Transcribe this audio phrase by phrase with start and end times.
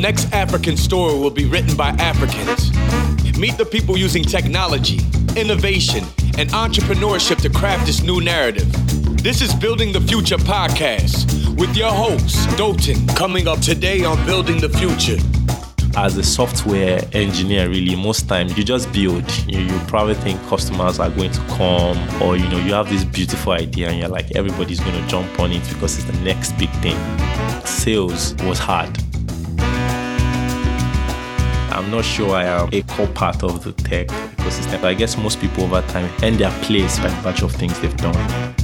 [0.00, 2.70] next African story will be written by Africans.
[3.38, 4.98] Meet the people using technology,
[5.36, 6.04] innovation,
[6.38, 8.70] and entrepreneurship to craft this new narrative.
[9.22, 14.58] This is Building the Future podcast with your host, Dotun, coming up today on Building
[14.58, 15.16] the Future
[15.96, 21.00] as a software engineer really most times you just build you, you probably think customers
[21.00, 24.30] are going to come or you know you have this beautiful idea and you're like
[24.36, 26.96] everybody's going to jump on it because it's the next big thing
[27.66, 28.88] sales was hard
[31.80, 34.84] I'm not sure I am a core part of the tech ecosystem.
[34.84, 37.96] I guess most people over time end their place by the bunch of things they've
[37.96, 38.59] done.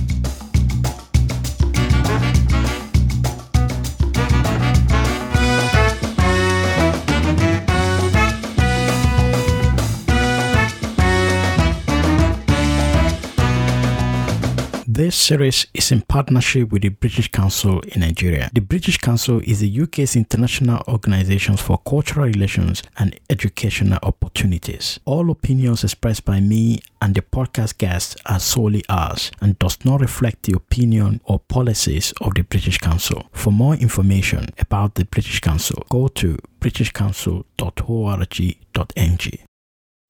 [14.97, 18.49] This series is in partnership with the British Council in Nigeria.
[18.55, 24.99] The British Council is the UK's international organization for cultural relations and educational opportunities.
[25.05, 30.01] All opinions expressed by me and the podcast guests are solely ours and does not
[30.01, 33.27] reflect the opinion or policies of the British Council.
[33.33, 39.47] For more information about the British Council, go to britishcouncil.org.ng.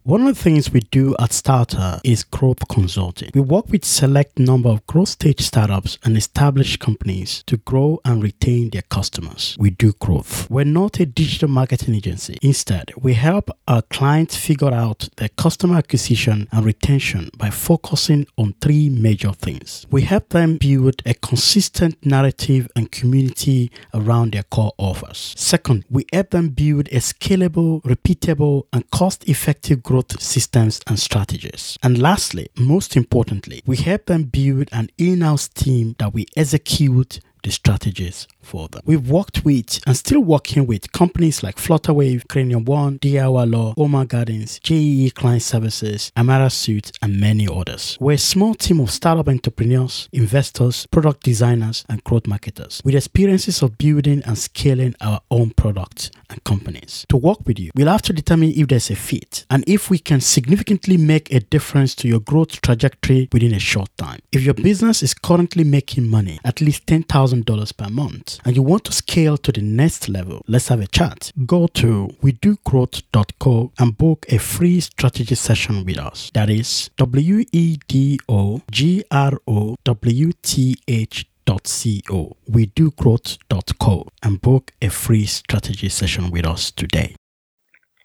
[0.06, 3.32] One of the things we do at Starter is growth consulting.
[3.34, 8.22] We work with select number of growth stage startups and established companies to grow and
[8.22, 9.56] retain their customers.
[9.58, 10.48] We do growth.
[10.48, 12.38] We're not a digital marketing agency.
[12.40, 18.54] Instead, we help our clients figure out their customer acquisition and retention by focusing on
[18.60, 19.88] three major things.
[19.90, 25.34] We help them build a consistent narrative and community around their core offers.
[25.36, 31.78] Second, we help them build a scalable, repeatable, and cost-effective growth growth systems and strategies.
[31.82, 37.20] And lastly, most importantly, we help them build an in house team that we execute
[37.42, 38.82] the strategies for them.
[38.84, 44.04] We've worked with and still working with companies like Flutterwave, Cranium One, DIY Law, Omar
[44.04, 47.96] Gardens, JEE Client Services, Amara Suits, and many others.
[48.00, 53.62] We're a small team of startup entrepreneurs, investors, product designers, and growth marketers with experiences
[53.62, 57.06] of building and scaling our own products and companies.
[57.08, 59.98] To work with you, we'll have to determine if there's a fit and if we
[59.98, 64.20] can significantly make a difference to your growth trajectory within a short time.
[64.32, 68.84] If your business is currently making money, at least $10,000 per month, and you want
[68.84, 71.32] to scale to the next level, let's have a chat.
[71.46, 76.30] Go to wedogrowth.co and book a free strategy session with us.
[76.34, 81.72] That is W E D O G R O W T H dot
[82.06, 82.36] Co.
[82.50, 87.14] wedogrowth.co and book a free strategy session with us today.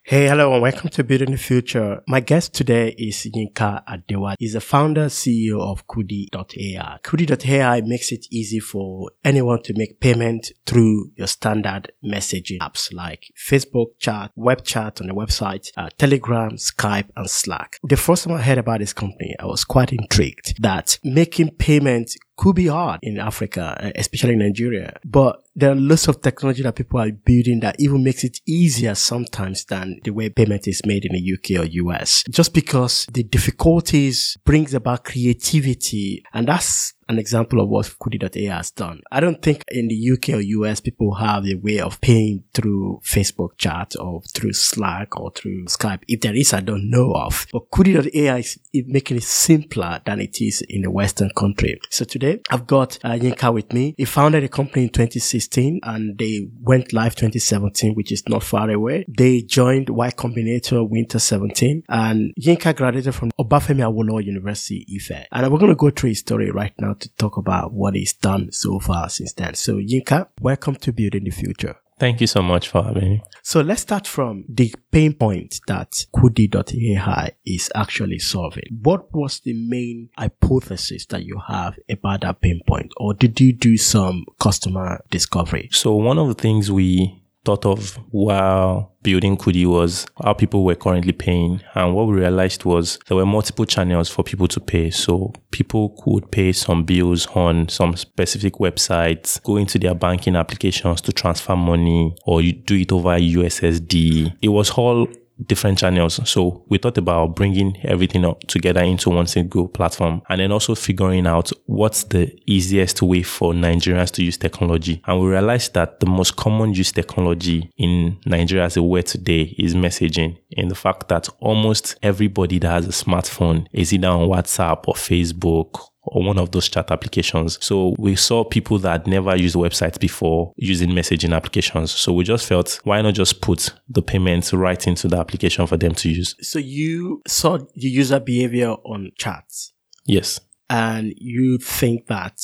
[0.04, 2.02] Hey, hello, and welcome to Building the Future.
[2.08, 4.34] My guest today is Yinka Adewale.
[4.36, 6.98] He's the founder CEO of Kudi.ai.
[7.04, 13.32] Kudi.ai makes it easy for anyone to make payment through your standard messaging apps like
[13.38, 17.78] Facebook chat, web chat on the website, uh, Telegram, Skype, and Slack.
[17.84, 22.16] The first time I heard about this company, I was quite intrigued that making payment
[22.36, 24.98] could be hard in Africa, uh, especially in Nigeria.
[25.04, 28.94] But there are lots of technology that people are building that even makes it easier
[28.94, 32.24] sometimes than the way payment is made in the UK or US.
[32.30, 38.70] Just because the difficulties brings about creativity and that's an example of what Kudi.ai has
[38.70, 39.02] done.
[39.10, 43.00] I don't think in the UK or US people have a way of paying through
[43.04, 46.02] Facebook chat or through Slack or through Skype.
[46.08, 47.46] If there is, I don't know of.
[47.52, 51.78] But Kudi.ai is making it simpler than it is in the Western country.
[51.90, 53.94] So today I've got uh, Yinka with me.
[53.98, 58.70] He founded a company in 2016 and they went live 2017, which is not far
[58.70, 59.04] away.
[59.06, 65.26] They joined Y Combinator Winter 17 and Yinka graduated from Obafemi Awolowo University, Ife.
[65.30, 68.12] And we're going to go through his story right now to talk about what he's
[68.12, 69.54] done so far since then.
[69.54, 71.76] So Yinka, welcome to Building the Future.
[71.98, 73.22] Thank you so much for having me.
[73.42, 78.64] So let's start from the pain point that Kudi.ai is actually solving.
[78.82, 82.92] What was the main hypothesis that you have about that pain point?
[82.96, 85.68] Or did you do some customer discovery?
[85.70, 90.74] So one of the things we thought of while building Kudi was how people were
[90.74, 91.60] currently paying.
[91.74, 94.90] And what we realized was there were multiple channels for people to pay.
[94.90, 101.00] So people could pay some bills on some specific websites, go into their banking applications
[101.02, 104.36] to transfer money, or you do it over USSD.
[104.40, 105.08] It was all
[105.46, 106.20] different channels.
[106.28, 110.74] So we thought about bringing everything up together into one single platform and then also
[110.74, 115.02] figuring out what's the easiest way for Nigerians to use technology.
[115.06, 119.54] And we realized that the most common use technology in Nigeria as a word today
[119.58, 124.28] is messaging in the fact that almost everybody that has a smartphone is either on
[124.28, 127.58] WhatsApp or Facebook or one of those chat applications.
[127.64, 131.92] So we saw people that never used websites before using messaging applications.
[131.92, 135.76] So we just felt, why not just put the payments right into the application for
[135.76, 136.34] them to use?
[136.40, 139.72] So you saw the user behavior on chats
[140.04, 140.40] Yes.
[140.68, 142.40] and you think that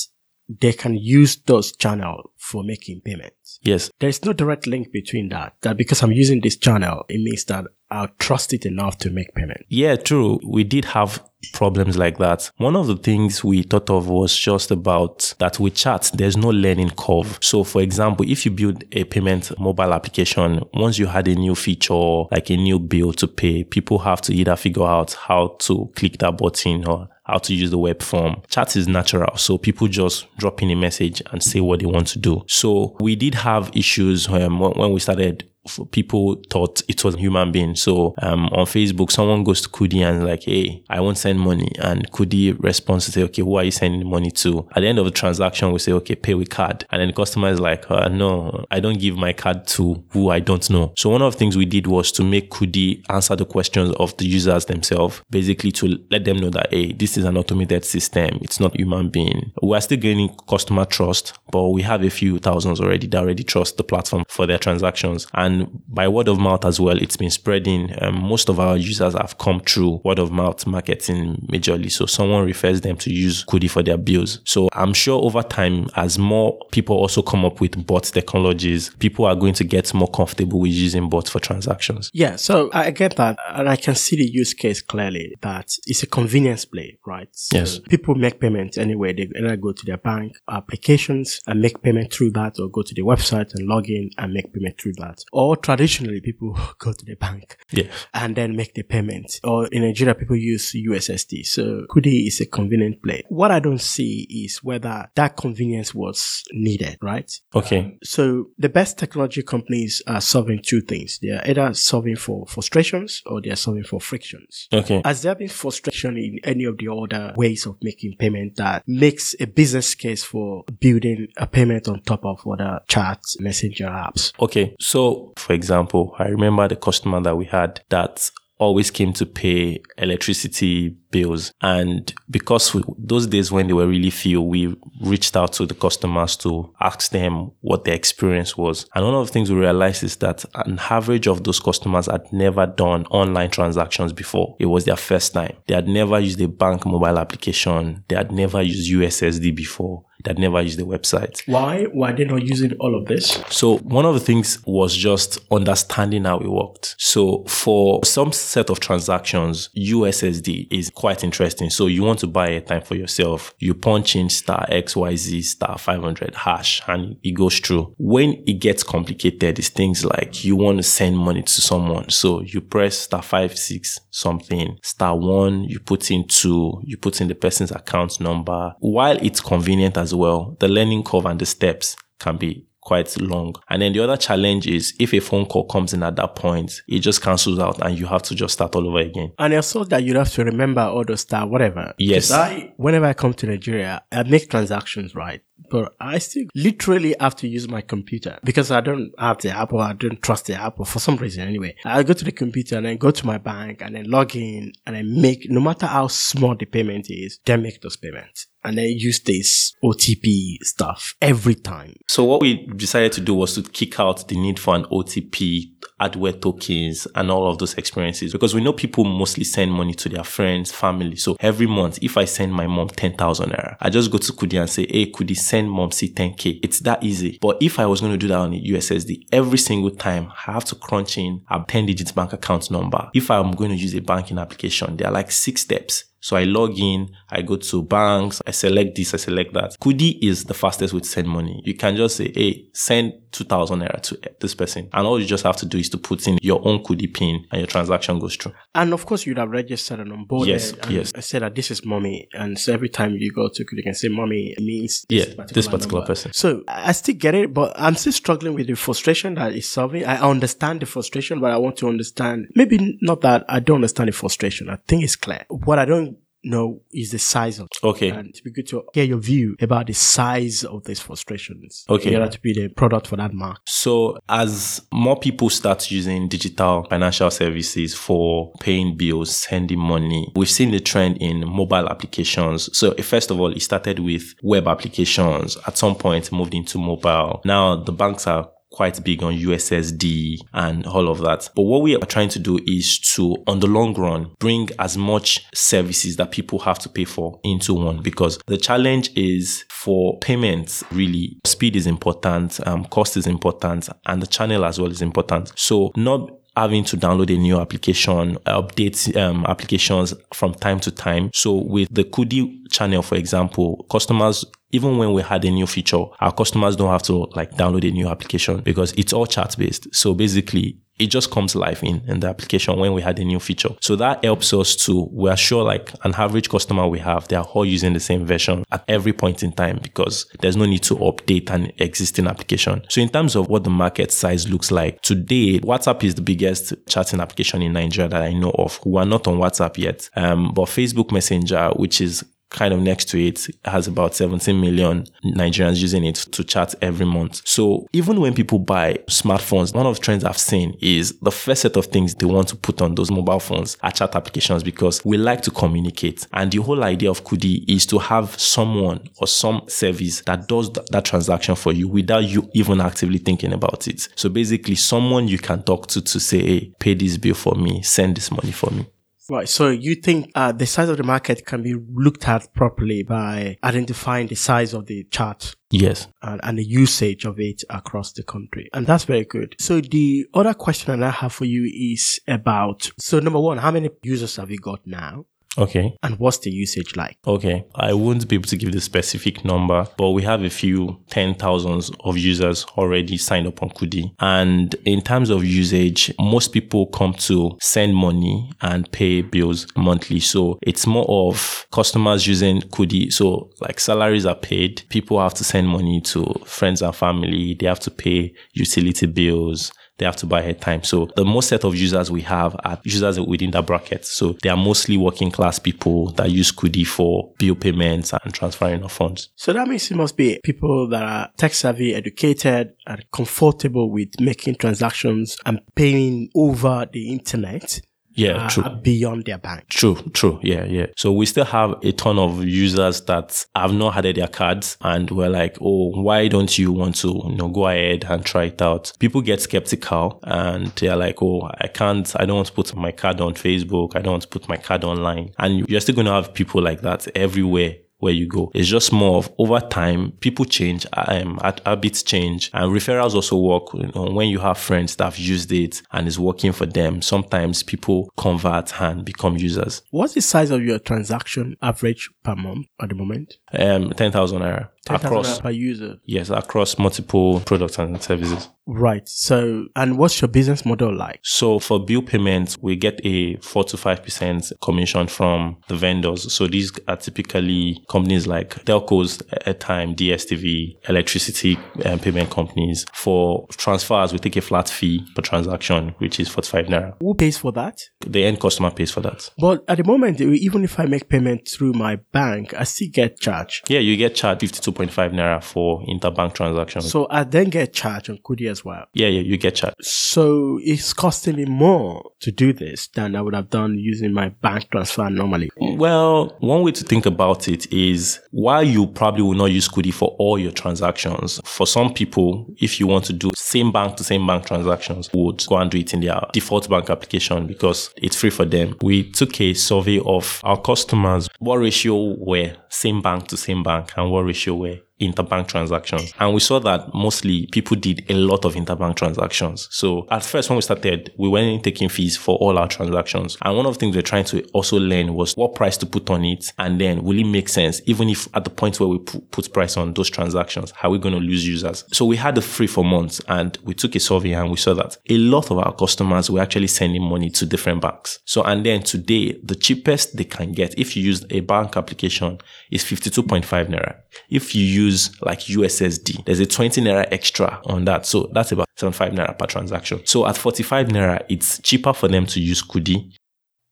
[0.48, 3.58] they can use those channels for making payments.
[3.62, 3.90] Yes.
[3.98, 5.54] There's no direct link between that.
[5.60, 9.34] That because I'm using this channel, it means that I'll trust it enough to make
[9.34, 9.66] payment.
[9.68, 10.40] Yeah, true.
[10.46, 11.22] We did have
[11.52, 12.50] problems like that.
[12.56, 16.48] One of the things we thought of was just about that with chat, there's no
[16.48, 17.38] learning curve.
[17.40, 21.54] So for example, if you build a payment mobile application, once you had a new
[21.54, 25.90] feature, like a new bill to pay, people have to either figure out how to
[25.96, 28.40] click that button or how to use the web form.
[28.48, 29.36] Chat is natural.
[29.36, 32.42] So people just drop in a message and say what they want to do.
[32.48, 35.44] So we did have issues um, when we started
[35.90, 37.74] people thought it was a human being.
[37.76, 41.70] So um, on Facebook, someone goes to Kudi and like, hey, I won't send money.
[41.78, 44.66] And Kudi responds to say, okay, who are you sending money to?
[44.74, 46.86] At the end of the transaction, we say, okay, pay with card.
[46.90, 50.30] And then the customer is like, uh, no, I don't give my card to who
[50.30, 50.92] I don't know.
[50.96, 54.16] So one of the things we did was to make Kudi answer the questions of
[54.16, 58.38] the users themselves, basically to let them know that, hey, this is an automated system.
[58.40, 59.52] It's not human being.
[59.62, 63.44] We are still gaining customer trust, but we have a few thousands already that already
[63.44, 65.26] trust the platform for their transactions.
[65.34, 67.94] And by word of mouth as well, it's been spreading.
[68.00, 71.17] Um, most of our users have come through word of mouth marketing
[71.50, 71.90] majorly.
[71.90, 74.40] So someone refers them to use Kudi for their bills.
[74.44, 79.24] So I'm sure over time, as more people also come up with bot technologies, people
[79.26, 82.10] are going to get more comfortable with using bots for transactions.
[82.12, 86.02] Yeah, so I get that, and I can see the use case clearly that it's
[86.02, 87.28] a convenience play, right?
[87.32, 87.78] So Yes.
[87.88, 89.12] People make payments anyway.
[89.12, 92.94] They either go to their bank applications and make payment through that, or go to
[92.94, 95.24] the website and log in and make payment through that.
[95.32, 97.88] Or traditionally, people go to the bank Yeah.
[98.14, 99.40] and then make the payment.
[99.44, 100.74] Or in Nigeria, people use
[101.08, 101.46] USSD.
[101.46, 103.24] So Kudi is a convenient play.
[103.28, 107.30] What I don't see is whether that convenience was needed, right?
[107.54, 107.98] Okay.
[108.02, 111.18] So the best technology companies are solving two things.
[111.20, 114.68] They are either solving for frustrations or they are solving for frictions.
[114.72, 115.02] Okay.
[115.04, 119.34] Has there been frustration in any of the other ways of making payment that makes
[119.40, 124.32] a business case for building a payment on top of other chat messenger apps?
[124.40, 124.76] Okay.
[124.80, 129.80] So, for example, I remember the customer that we had that always came to pay
[129.96, 131.52] electricity bills.
[131.62, 135.74] And because we, those days when they were really few, we reached out to the
[135.74, 138.86] customers to ask them what their experience was.
[138.94, 142.32] And one of the things we realized is that an average of those customers had
[142.32, 144.56] never done online transactions before.
[144.58, 145.56] It was their first time.
[145.66, 148.04] They had never used a bank mobile application.
[148.08, 150.04] They had never used USSD before.
[150.26, 151.42] Had never used the website.
[151.46, 153.42] Why were they not using all of this?
[153.50, 156.96] So one of the things was just understanding how it worked.
[156.98, 161.70] So for some set of transactions, USSD is quite interesting.
[161.70, 163.54] So you want to buy a time for yourself.
[163.58, 167.94] You punch in star XYZ star 500 hash and it goes through.
[167.98, 172.10] When it gets complicated, it's things like you want to send money to someone.
[172.10, 177.20] So you press star five, six something, star one, you put in two, you put
[177.20, 178.74] in the person's account number.
[178.80, 183.54] While it's convenient as well, the learning curve and the steps can be quite long.
[183.68, 186.80] And then the other challenge is if a phone call comes in at that point,
[186.88, 189.32] it just cancels out and you have to just start all over again.
[189.38, 191.92] And also that you'd have to remember all those stuff, whatever.
[191.98, 192.30] Yes.
[192.30, 195.42] I, whenever I come to Nigeria, I make transactions, right?
[195.70, 199.72] But I still literally have to use my computer because I don't have the app
[199.72, 201.74] or I don't trust the app or for some reason anyway.
[201.84, 204.72] I go to the computer and then go to my bank and then log in
[204.86, 208.46] and then make, no matter how small the payment is, then make those payments.
[208.64, 211.94] And then use this OTP stuff every time.
[212.08, 215.70] So what we decided to do was to kick out the need for an OTP,
[215.98, 220.08] hardware tokens, and all of those experiences because we know people mostly send money to
[220.08, 221.16] their friends, family.
[221.16, 224.60] So every month, if I send my mom 10,000 naira, I just go to Kudi
[224.60, 226.60] and say, Hey, Kudi, send mom see 10k.
[226.62, 227.38] It's that easy.
[227.40, 230.52] But if I was going to do that on a USSD, every single time I
[230.52, 233.10] have to crunch in a 10 digit bank account number.
[233.14, 236.04] If I'm going to use a banking application, there are like six steps.
[236.20, 239.76] So I log in, I go to banks, I select this, I select that.
[239.80, 241.62] Kudi is the fastest way to send money.
[241.64, 244.88] You can just say, hey, send 2000 naira to this person.
[244.92, 247.44] And all you just have to do is to put in your own Kudi pin
[247.52, 248.52] and your transaction goes through.
[248.74, 250.46] And of course, you'd have registered and onboarded.
[250.46, 251.12] Yes, and yes.
[251.14, 252.28] I said that this is mommy.
[252.32, 255.68] And so every time you go to, Kudi, you can say mommy means Yeah, this
[255.68, 256.06] particular number.
[256.06, 256.32] person.
[256.32, 260.04] So I still get it, but I'm still struggling with the frustration that is solving.
[260.04, 264.08] I understand the frustration, but I want to understand maybe not that I don't understand
[264.08, 264.70] the frustration.
[264.70, 265.44] I think it's clear.
[265.48, 268.10] What I don't know is the size of Okay.
[268.10, 271.84] and it'd be good to hear your view about the size of these frustrations.
[271.88, 272.14] Okay.
[272.14, 273.58] In order to be the product for that mark.
[273.66, 280.48] So as more people start using digital financial services for paying bills, sending money, we've
[280.50, 282.76] seen the trend in mobile applications.
[282.76, 285.56] So first of all, it started with web applications.
[285.66, 287.40] At some point, moved into mobile.
[287.44, 291.48] Now the banks are quite big on USSD and all of that.
[291.54, 294.96] But what we are trying to do is to, on the long run, bring as
[294.96, 300.18] much services that people have to pay for into one because the challenge is for
[300.18, 305.02] payments, really, speed is important, um, cost is important, and the channel as well is
[305.02, 305.52] important.
[305.56, 311.30] So not having to download a new application, update um, applications from time to time.
[311.32, 316.04] So with the Kudi channel, for example, customers, even when we had a new feature,
[316.20, 319.94] our customers don't have to like download a new application because it's all chat based.
[319.94, 323.38] So basically, it just comes live in, in the application when we had a new
[323.38, 323.70] feature.
[323.80, 327.36] So that helps us to, we are sure like an average customer we have, they
[327.36, 330.82] are all using the same version at every point in time because there's no need
[330.84, 332.82] to update an existing application.
[332.88, 336.74] So in terms of what the market size looks like today, WhatsApp is the biggest
[336.88, 338.80] chatting application in Nigeria that I know of.
[338.84, 340.10] We are not on WhatsApp yet.
[340.16, 345.04] Um, but Facebook Messenger, which is kind of next to it has about 17 million
[345.24, 347.42] Nigerians using it to chat every month.
[347.44, 351.62] So even when people buy smartphones, one of the trends I've seen is the first
[351.62, 355.04] set of things they want to put on those mobile phones are chat applications because
[355.04, 356.26] we like to communicate.
[356.32, 360.70] And the whole idea of Kudi is to have someone or some service that does
[360.70, 364.08] th- that transaction for you without you even actively thinking about it.
[364.16, 367.82] So basically someone you can talk to to say, hey, pay this bill for me,
[367.82, 368.86] send this money for me.
[369.30, 369.48] Right.
[369.48, 373.58] So you think uh, the size of the market can be looked at properly by
[373.62, 376.08] identifying the size of the chart Yes.
[376.22, 378.70] and, and the usage of it across the country.
[378.72, 379.54] And that's very good.
[379.58, 383.70] So the other question that I have for you is about, so number one, how
[383.70, 385.26] many users have you got now?
[385.56, 385.96] Okay.
[386.02, 387.16] And what's the usage like?
[387.26, 391.00] Okay, I won't be able to give the specific number, but we have a few
[391.08, 394.12] ten thousands of users already signed up on Kudi.
[394.20, 400.20] And in terms of usage, most people come to send money and pay bills monthly.
[400.20, 403.12] So it's more of customers using Kudi.
[403.12, 407.66] So like salaries are paid, people have to send money to friends and family, they
[407.66, 410.84] have to pay utility bills, they have to buy airtime.
[410.84, 414.04] So the most set of users we have are users within that bracket.
[414.04, 418.82] So they are mostly working class people that use Kudi for bill payments and transferring
[418.82, 419.30] of funds.
[419.36, 424.20] So that means it must be people that are tech savvy, educated, and comfortable with
[424.20, 427.80] making transactions and paying over the internet.
[428.18, 428.64] Yeah, uh, true.
[428.82, 429.68] Beyond their bank.
[429.68, 430.40] True, true.
[430.42, 430.86] Yeah, yeah.
[430.96, 435.08] So we still have a ton of users that have not had their cards and
[435.10, 438.60] we're like, oh, why don't you want to, you know, go ahead and try it
[438.60, 438.92] out?
[438.98, 442.90] People get skeptical and they're like, oh, I can't, I don't want to put my
[442.90, 443.94] card on Facebook.
[443.94, 445.32] I don't want to put my card online.
[445.38, 448.50] And you're still going to have people like that everywhere where you go.
[448.54, 453.72] It's just more of over time, people change, um, habits change, and referrals also work.
[453.74, 457.02] You know, when you have friends that have used it and it's working for them,
[457.02, 459.82] sometimes people convert and become users.
[459.90, 463.38] What's the size of your transaction average per month at the moment?
[463.52, 465.96] Um, ten thousand naira 10,000 across per user.
[466.04, 468.48] Yes, across multiple products and services.
[468.68, 469.08] Right.
[469.08, 471.20] So, and what's your business model like?
[471.22, 476.32] So, for bill payments, we get a four to five percent commission from the vendors.
[476.32, 482.84] So these are typically companies like telcos, airtime, DSTV, electricity um, payment companies.
[482.92, 486.94] For transfers, we take a flat fee per transaction, which is forty-five naira.
[487.00, 487.80] Who pays for that?
[488.06, 489.30] The end customer pays for that.
[489.38, 493.18] But at the moment, even if I make payment through my bank, I still get
[493.18, 493.70] charged.
[493.70, 496.90] Yeah, you get charged fifty-two 2.5 naira for interbank transactions.
[496.90, 498.86] So I then get charged on Kudi as well.
[498.94, 499.76] Yeah, yeah, you get charged.
[499.84, 504.28] So it's costing me more to do this than I would have done using my
[504.28, 505.50] bank transfer normally.
[505.56, 509.92] Well, one way to think about it is while you probably will not use Kudi
[509.92, 514.04] for all your transactions, for some people, if you want to do same bank to
[514.04, 518.16] same bank transactions, would go and do it in their default bank application because it's
[518.16, 518.76] free for them.
[518.82, 523.92] We took a survey of our customers, what ratio were same bank to same bank
[523.96, 526.12] and what ratio were way interbank transactions.
[526.18, 529.68] And we saw that mostly people did a lot of interbank transactions.
[529.70, 533.36] So at first, when we started, we weren't taking fees for all our transactions.
[533.42, 536.10] And one of the things we're trying to also learn was what price to put
[536.10, 536.52] on it.
[536.58, 537.80] And then will it make sense?
[537.86, 540.98] Even if at the point where we put price on those transactions, how are we
[540.98, 541.84] going to lose users?
[541.92, 544.74] So we had the free for months and we took a survey and we saw
[544.74, 548.18] that a lot of our customers were actually sending money to different banks.
[548.24, 552.38] So, and then today, the cheapest they can get if you use a bank application
[552.70, 553.96] is 52.5 naira.
[554.30, 554.87] If you use
[555.22, 558.06] like USSD, there's a 20 naira extra on that.
[558.06, 560.00] So that's about 75 naira per transaction.
[560.04, 563.12] So at 45 naira, it's cheaper for them to use Kudi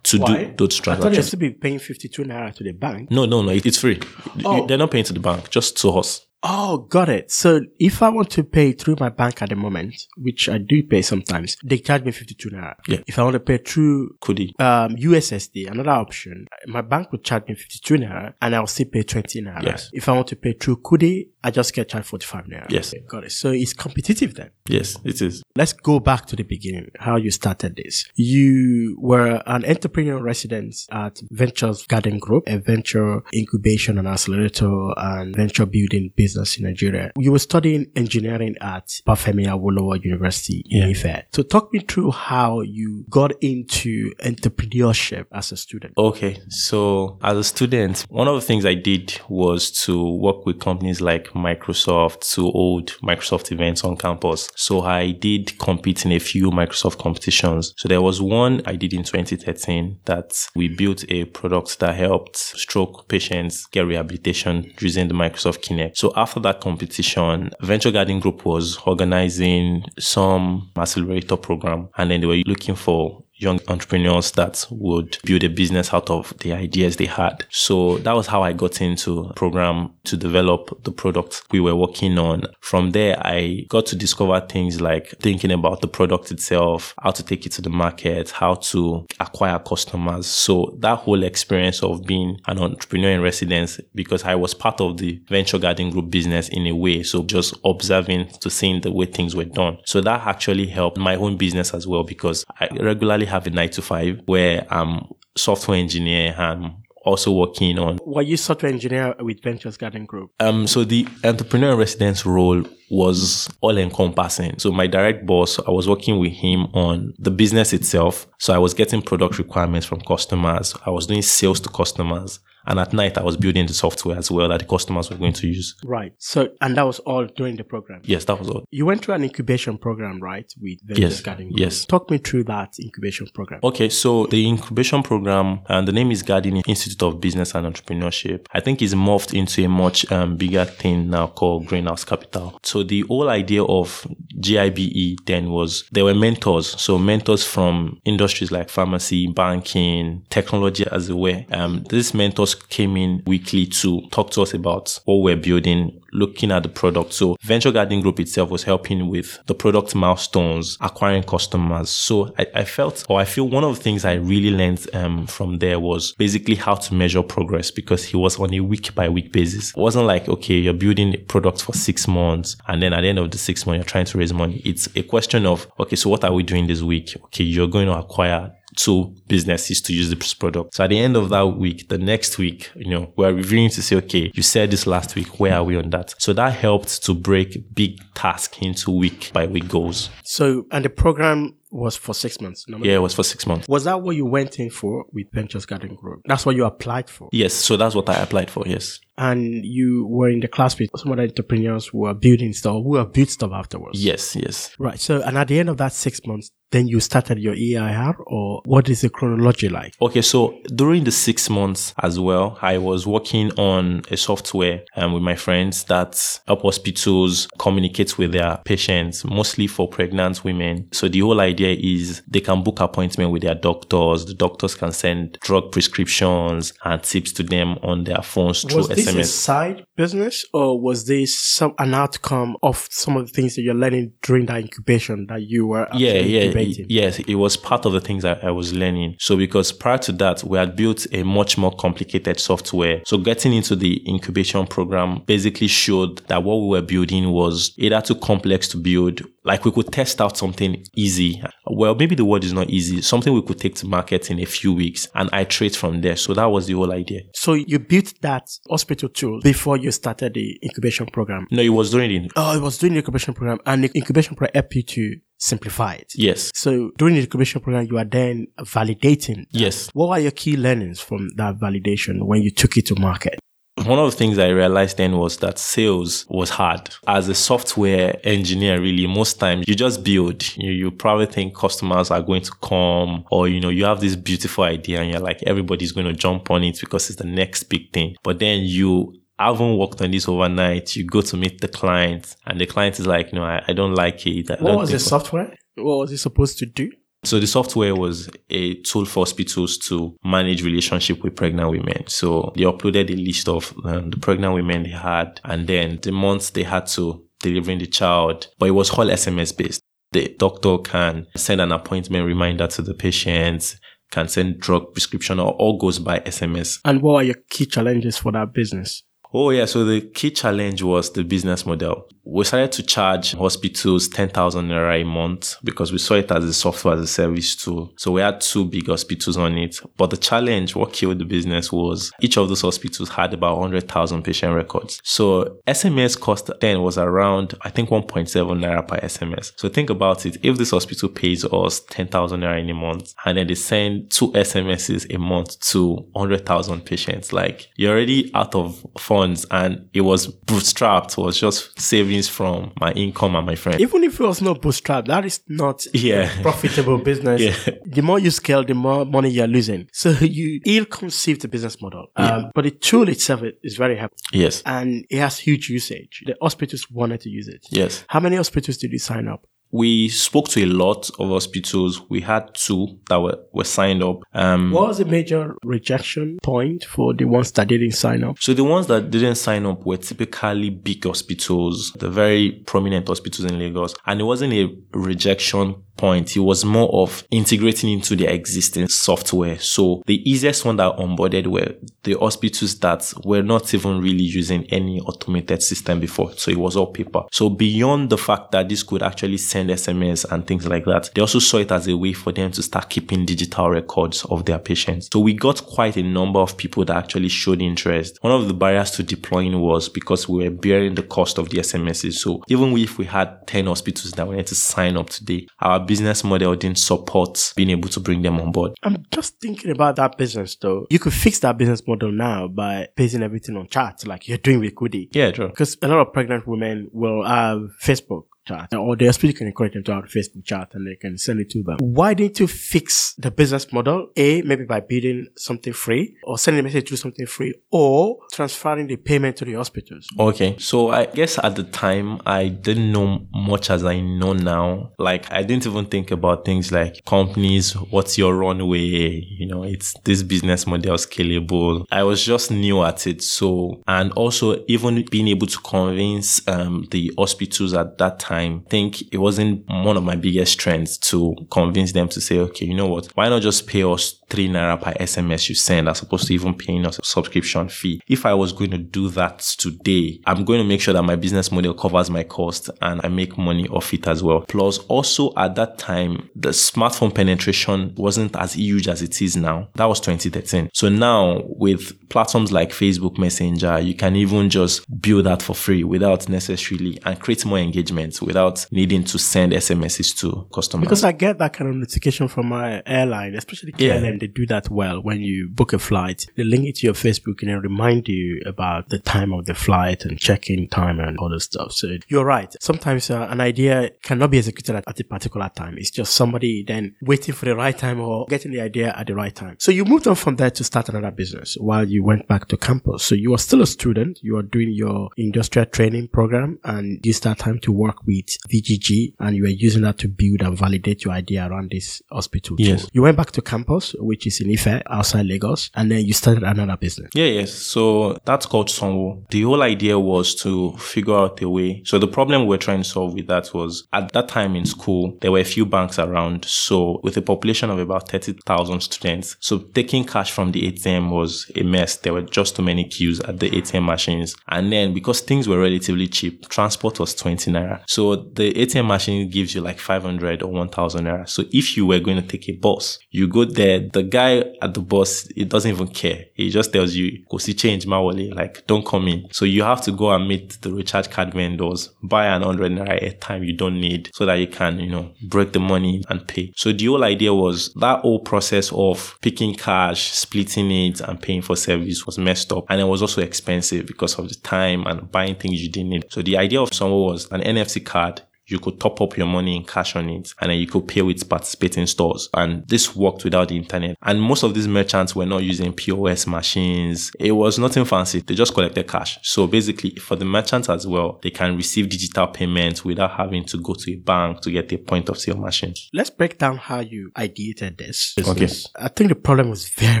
[0.04, 0.44] to Why?
[0.44, 0.86] do those transactions.
[0.86, 3.10] I thought you'd still be paying 52 naira to the bank.
[3.10, 3.50] No, no, no.
[3.50, 4.00] It's free.
[4.44, 4.66] Oh.
[4.66, 6.26] They're not paying to the bank, just to us.
[6.48, 7.32] Oh, got it.
[7.32, 10.82] So if I want to pay through my bank at the moment, which I do
[10.84, 12.74] pay sometimes, they charge me 52 naira.
[12.86, 13.00] Yeah.
[13.06, 17.48] If I want to pay through Could um, USSD, another option, my bank would charge
[17.48, 19.62] me 52 naira and I'll still pay 20 naira.
[19.64, 19.90] Yes.
[19.92, 22.66] If I want to pay through Kudi, I just get charged 45 naira.
[22.68, 22.92] Yes.
[22.92, 23.30] Okay, got it.
[23.30, 24.50] So it's competitive then.
[24.68, 25.44] Yes, it is.
[25.54, 28.04] Let's go back to the beginning, how you started this.
[28.16, 35.36] You were an entrepreneur resident at Ventures Garden Group, a venture incubation and accelerator and
[35.36, 37.12] venture building business in Nigeria.
[37.16, 40.88] You were studying engineering at Obafemi Awolowo University in Yeah.
[40.88, 41.26] Ife.
[41.32, 45.94] So talk me through how you got into entrepreneurship as a student.
[45.96, 50.58] Okay, so as a student, one of the things I did was to work with
[50.58, 54.50] companies like Microsoft to hold Microsoft events on campus.
[54.56, 57.74] So I did compete in a few Microsoft competitions.
[57.76, 62.36] So there was one I did in 2013 that we built a product that helped
[62.36, 65.96] stroke patients get rehabilitation using the Microsoft Kinect.
[65.96, 72.26] So after that competition, Venture Garden Group was organizing some accelerator program and then they
[72.26, 77.06] were looking for young entrepreneurs that would build a business out of the ideas they
[77.06, 77.44] had.
[77.50, 82.18] So that was how I got into program to develop the product we were working
[82.18, 82.44] on.
[82.60, 87.22] From there, I got to discover things like thinking about the product itself, how to
[87.22, 90.26] take it to the market, how to acquire customers.
[90.26, 94.96] So that whole experience of being an entrepreneur in residence, because I was part of
[94.96, 97.02] the venture garden group business in a way.
[97.02, 99.78] So just observing to seeing the way things were done.
[99.84, 103.70] So that actually helped my own business as well because I regularly have a nine
[103.70, 105.06] to five where I'm
[105.36, 106.72] software engineer and
[107.04, 110.32] also working on Were you software engineer with Ventures Garden Group?
[110.40, 114.58] um, so the entrepreneur residence role was all encompassing.
[114.58, 118.26] So my direct boss, I was working with him on the business itself.
[118.38, 120.74] So I was getting product requirements from customers.
[120.84, 122.40] I was doing sales to customers.
[122.66, 125.32] And at night, I was building the software as well that the customers were going
[125.34, 125.76] to use.
[125.84, 126.12] Right.
[126.18, 128.02] So, and that was all during the program.
[128.04, 128.64] Yes, that was all.
[128.70, 130.50] You went through an incubation program, right?
[130.60, 131.60] With Yes, Garden Group.
[131.60, 131.84] yes.
[131.84, 133.60] Talk me through that incubation program.
[133.62, 138.46] Okay, so the incubation program, and the name is Guardian Institute of Business and Entrepreneurship.
[138.52, 142.58] I think is morphed into a much um, bigger thing now called Greenhouse Capital.
[142.62, 144.06] So the whole idea of
[144.40, 146.80] GIBE then was there were mentors.
[146.80, 151.44] So mentors from industries like pharmacy, banking, technology as well.
[151.50, 156.50] Um, these mentors came in weekly to talk to us about what we're building, looking
[156.50, 157.12] at the product.
[157.12, 161.90] So Venture Garden Group itself was helping with the product milestones, acquiring customers.
[161.90, 165.26] So I, I felt, or I feel one of the things I really learned um,
[165.26, 169.08] from there was basically how to measure progress because he was on a week by
[169.08, 169.70] week basis.
[169.70, 173.08] It wasn't like, okay, you're building a product for six months and then at the
[173.08, 174.62] end of the six months, you're trying to raise money.
[174.64, 177.16] It's a question of, okay, so what are we doing this week?
[177.24, 180.74] Okay, you're going to acquire two businesses to use this product.
[180.74, 183.82] So at the end of that week, the next week, you know, we're reviewing to
[183.82, 186.14] say, okay, you said this last week, where are we on that?
[186.18, 190.10] So that helped to break big task into week by week goals.
[190.22, 192.68] So, and the program was for six months.
[192.68, 192.90] normally?
[192.90, 193.68] Yeah, it was for six months.
[193.68, 196.22] Was that what you went in for with Ventures Garden Group?
[196.26, 197.28] That's what you applied for.
[197.32, 198.64] Yes, so that's what I applied for.
[198.66, 199.00] Yes.
[199.18, 202.96] And you were in the class with some other entrepreneurs who were building stuff, who
[202.96, 204.04] have built stuff afterwards.
[204.04, 204.74] Yes, yes.
[204.78, 205.00] Right.
[205.00, 208.60] So, and at the end of that six months, then you started your EIR or
[208.64, 209.94] what is the chronology like?
[210.02, 215.12] Okay, so during the six months as well, I was working on a software um,
[215.12, 220.88] with my friends that help hospitals communicate with their patients, mostly for pregnant women.
[220.92, 224.26] So the whole idea is they can book appointment with their doctors.
[224.26, 229.28] The doctors can send drug prescriptions and tips to them on their phones through this
[229.28, 233.62] a side business or was this some an outcome of some of the things that
[233.62, 236.86] you're learning during that incubation that you were yeah, actually yeah, incubating?
[236.88, 237.18] yes.
[237.20, 239.16] It was part of the things I, I was learning.
[239.18, 243.02] So because prior to that, we had built a much more complicated software.
[243.04, 248.00] So getting into the incubation program basically showed that what we were building was either
[248.00, 249.22] too complex to build.
[249.46, 251.40] Like we could test out something easy.
[251.66, 253.00] Well, maybe the word is not easy.
[253.00, 256.16] Something we could take to market in a few weeks and iterate from there.
[256.16, 257.20] So that was the whole idea.
[257.34, 261.46] So you built that hospital tool before you started the incubation program.
[261.50, 264.34] No, it was during the Oh, it was doing the incubation program and the incubation
[264.36, 266.12] program helped you to simplify it.
[266.16, 269.46] yes, So during the incubation program, you are then validating.
[269.50, 269.90] yes.
[269.92, 273.38] What were your key learnings from that validation when you took it to market?
[273.84, 276.88] One of the things I realized then was that sales was hard.
[277.06, 280.56] As a software engineer, really, most times you just build.
[280.56, 284.16] You, you probably think customers are going to come or, you know, you have this
[284.16, 287.64] beautiful idea and you're like, everybody's going to jump on it because it's the next
[287.64, 288.16] big thing.
[288.22, 290.96] But then you haven't worked on this overnight.
[290.96, 293.94] You go to meet the client and the client is like, no, I, I don't
[293.94, 294.50] like it.
[294.50, 295.54] I What was the software?
[295.74, 296.90] What was it supposed to do?
[297.26, 302.04] So the software was a tool for hospitals to manage relationship with pregnant women.
[302.06, 306.12] So they uploaded a list of um, the pregnant women they had and then the
[306.12, 309.82] months they had to delivering the child, but it was all SMS based.
[310.12, 313.76] The doctor can send an appointment reminder to the patient,
[314.12, 316.78] can send drug prescription or all goes by SMS.
[316.84, 319.02] And what are your key challenges for that business?
[319.34, 322.08] Oh yeah, so the key challenge was the business model.
[322.28, 326.52] We started to charge hospitals 10,000 naira a month because we saw it as a
[326.52, 327.92] software as a service tool.
[327.96, 329.78] So we had two big hospitals on it.
[329.96, 334.24] But the challenge, what killed the business was each of those hospitals had about 100,000
[334.24, 335.00] patient records.
[335.04, 339.52] So SMS cost then was around, I think 1.7 naira per SMS.
[339.56, 340.36] So think about it.
[340.42, 344.32] If this hospital pays us 10,000 naira in a month and then they send two
[344.32, 350.26] SMSs a month to 100,000 patients, like you're already out of funds and it was
[350.26, 351.78] bootstrapped, was just
[352.16, 353.80] savings from my income and my friends.
[353.80, 356.38] Even if it was not bootstrapped, that is not Yeah.
[356.38, 357.40] a profitable business.
[357.40, 357.74] Yeah.
[357.84, 359.88] The more you scale, the more money you're losing.
[359.92, 362.06] So you ill-conceived the business model.
[362.16, 364.16] Um, but the tool itself is very helpful.
[364.32, 364.62] Yes.
[364.66, 366.22] and it has huge usage.
[366.26, 367.66] The hospitals wanted to use it.
[367.70, 368.04] Yes.
[368.08, 369.46] How many hospitals did you sign up?
[369.72, 372.00] We spoke to a lot of hospitals.
[372.08, 374.22] We had two that were, were signed up.
[374.32, 378.38] Um, What was the major rejection point for the ones that didn't sign up?
[378.38, 383.50] So the ones that didn't sign up were typically big hospitals, the very prominent hospitals
[383.50, 383.94] in Lagos.
[384.06, 386.36] And it wasn't a rejection point.
[386.36, 389.58] It was more of integrating into their existing software.
[389.58, 394.64] So the easiest one that onboarded were the hospitals that were not even really using
[394.66, 396.32] any automated system before.
[396.32, 397.22] So it was all paper.
[397.32, 401.20] So beyond the fact that this could actually send SMS and things like that, they
[401.20, 404.58] also saw it as a way for them to start keeping digital records of their
[404.58, 405.08] patients.
[405.12, 408.18] So we got quite a number of people that actually showed interest.
[408.20, 411.58] One of the barriers to deploying was because we were bearing the cost of the
[411.58, 412.14] SMSs.
[412.14, 416.24] So even if we had 10 hospitals that wanted to sign up today, our business
[416.24, 418.72] model didn't support being able to bring them on board.
[418.82, 420.86] I'm just thinking about that business though.
[420.90, 424.60] You could fix that business model now by basing everything on chat, like you're doing
[424.60, 425.08] with Kudi.
[425.12, 425.48] Yeah, true.
[425.48, 429.74] Because a lot of pregnant women will have Facebook chat or the hospital can encourage
[429.74, 431.78] them to have a Facebook chat and they can send it to them.
[431.80, 434.10] Why didn't you fix the business model?
[434.16, 438.86] A, maybe by bidding something free or sending a message through something free or transferring
[438.86, 440.06] the payment to the hospitals.
[440.18, 440.56] Okay.
[440.58, 444.92] So I guess at the time I didn't know much as I know now.
[444.98, 449.22] Like I didn't even think about things like companies, what's your runway?
[449.38, 451.84] You know, it's this business model scalable.
[451.90, 453.22] I was just new at it.
[453.22, 458.60] So, and also even being able to convince um, the hospitals at that time, I
[458.68, 462.74] think it wasn't one of my biggest strengths to convince them to say, okay, you
[462.74, 463.06] know what?
[463.14, 466.54] Why not just pay us three naira per SMS you send as opposed to even
[466.54, 468.00] paying us a subscription fee?
[468.08, 471.16] If I was going to do that today, I'm going to make sure that my
[471.16, 474.42] business model covers my cost and I make money off it as well.
[474.42, 479.68] Plus, also at that time, the smartphone penetration wasn't as huge as it is now.
[479.74, 480.70] That was 2013.
[480.72, 485.84] So now with platforms like Facebook Messenger, you can even just build that for free
[485.84, 490.84] without necessarily and create more engagement without needing to send SMSs to customers.
[490.86, 493.98] Because I get that kind of notification from my airline, especially Yeah.
[493.98, 496.26] KLM, they do that well when you book a flight.
[496.36, 499.54] They link it to your Facebook and then remind you about the time of the
[499.54, 501.72] flight and check-in time and all the stuff.
[501.72, 502.54] So you're right.
[502.60, 505.76] Sometimes uh, an idea cannot be executed at, at a particular time.
[505.78, 509.14] It's just somebody then waiting for the right time or getting the idea at the
[509.14, 509.56] right time.
[509.58, 512.56] So you moved on from there to start another business while you went back to
[512.56, 513.04] campus.
[513.04, 514.18] So you are still a student.
[514.22, 519.14] You are doing your industrial training program and you start time to work with VGG
[519.20, 522.56] and you were using that to build and validate your idea around this hospital.
[522.58, 522.82] Yes.
[522.82, 522.90] tool.
[522.92, 526.42] You went back to campus, which is in Ife, outside Lagos, and then you started
[526.42, 527.10] another business.
[527.14, 527.52] Yeah, yes.
[527.52, 529.28] So that's called Sanwo.
[529.30, 531.82] The whole idea was to figure out a way.
[531.84, 534.66] So the problem we were trying to solve with that was at that time in
[534.66, 536.44] school, there were a few banks around.
[536.44, 541.50] So with a population of about 30,000 students, so taking cash from the ATM was
[541.54, 541.96] a mess.
[541.96, 544.34] There were just too many queues at the ATM machines.
[544.48, 547.82] And then because things were relatively cheap, transport was 20 naira.
[547.86, 551.28] So the ATM machine gives you like 500 or 1000 naira.
[551.28, 554.74] So if you were going to take a bus, you go there, the guy at
[554.74, 556.26] the bus, it doesn't even care.
[556.34, 559.26] He just tells you, go see change, Mawale, like don't come in.
[559.32, 563.20] So you have to go and meet the recharge card vendors, buy an 100 naira
[563.20, 566.52] time you don't need so that you can, you know, break the money and pay.
[566.56, 571.42] So the whole idea was that whole process of picking cash, splitting it and paying
[571.42, 572.66] for service was messed up.
[572.68, 576.06] And it was also expensive because of the time and buying things you didn't need.
[576.10, 579.26] So the idea of someone was an NFC card had you could top up your
[579.26, 582.28] money in cash on it and then you could pay with participating stores.
[582.34, 583.96] And this worked without the internet.
[584.02, 587.10] And most of these merchants were not using POS machines.
[587.18, 588.20] It was nothing fancy.
[588.20, 589.18] They just collected cash.
[589.22, 593.58] So basically for the merchants as well, they can receive digital payments without having to
[593.58, 595.74] go to a bank to get a point of sale machine.
[595.92, 598.14] Let's break down how you ideated this.
[598.18, 598.48] Okay.
[598.76, 600.00] I think the problem was very,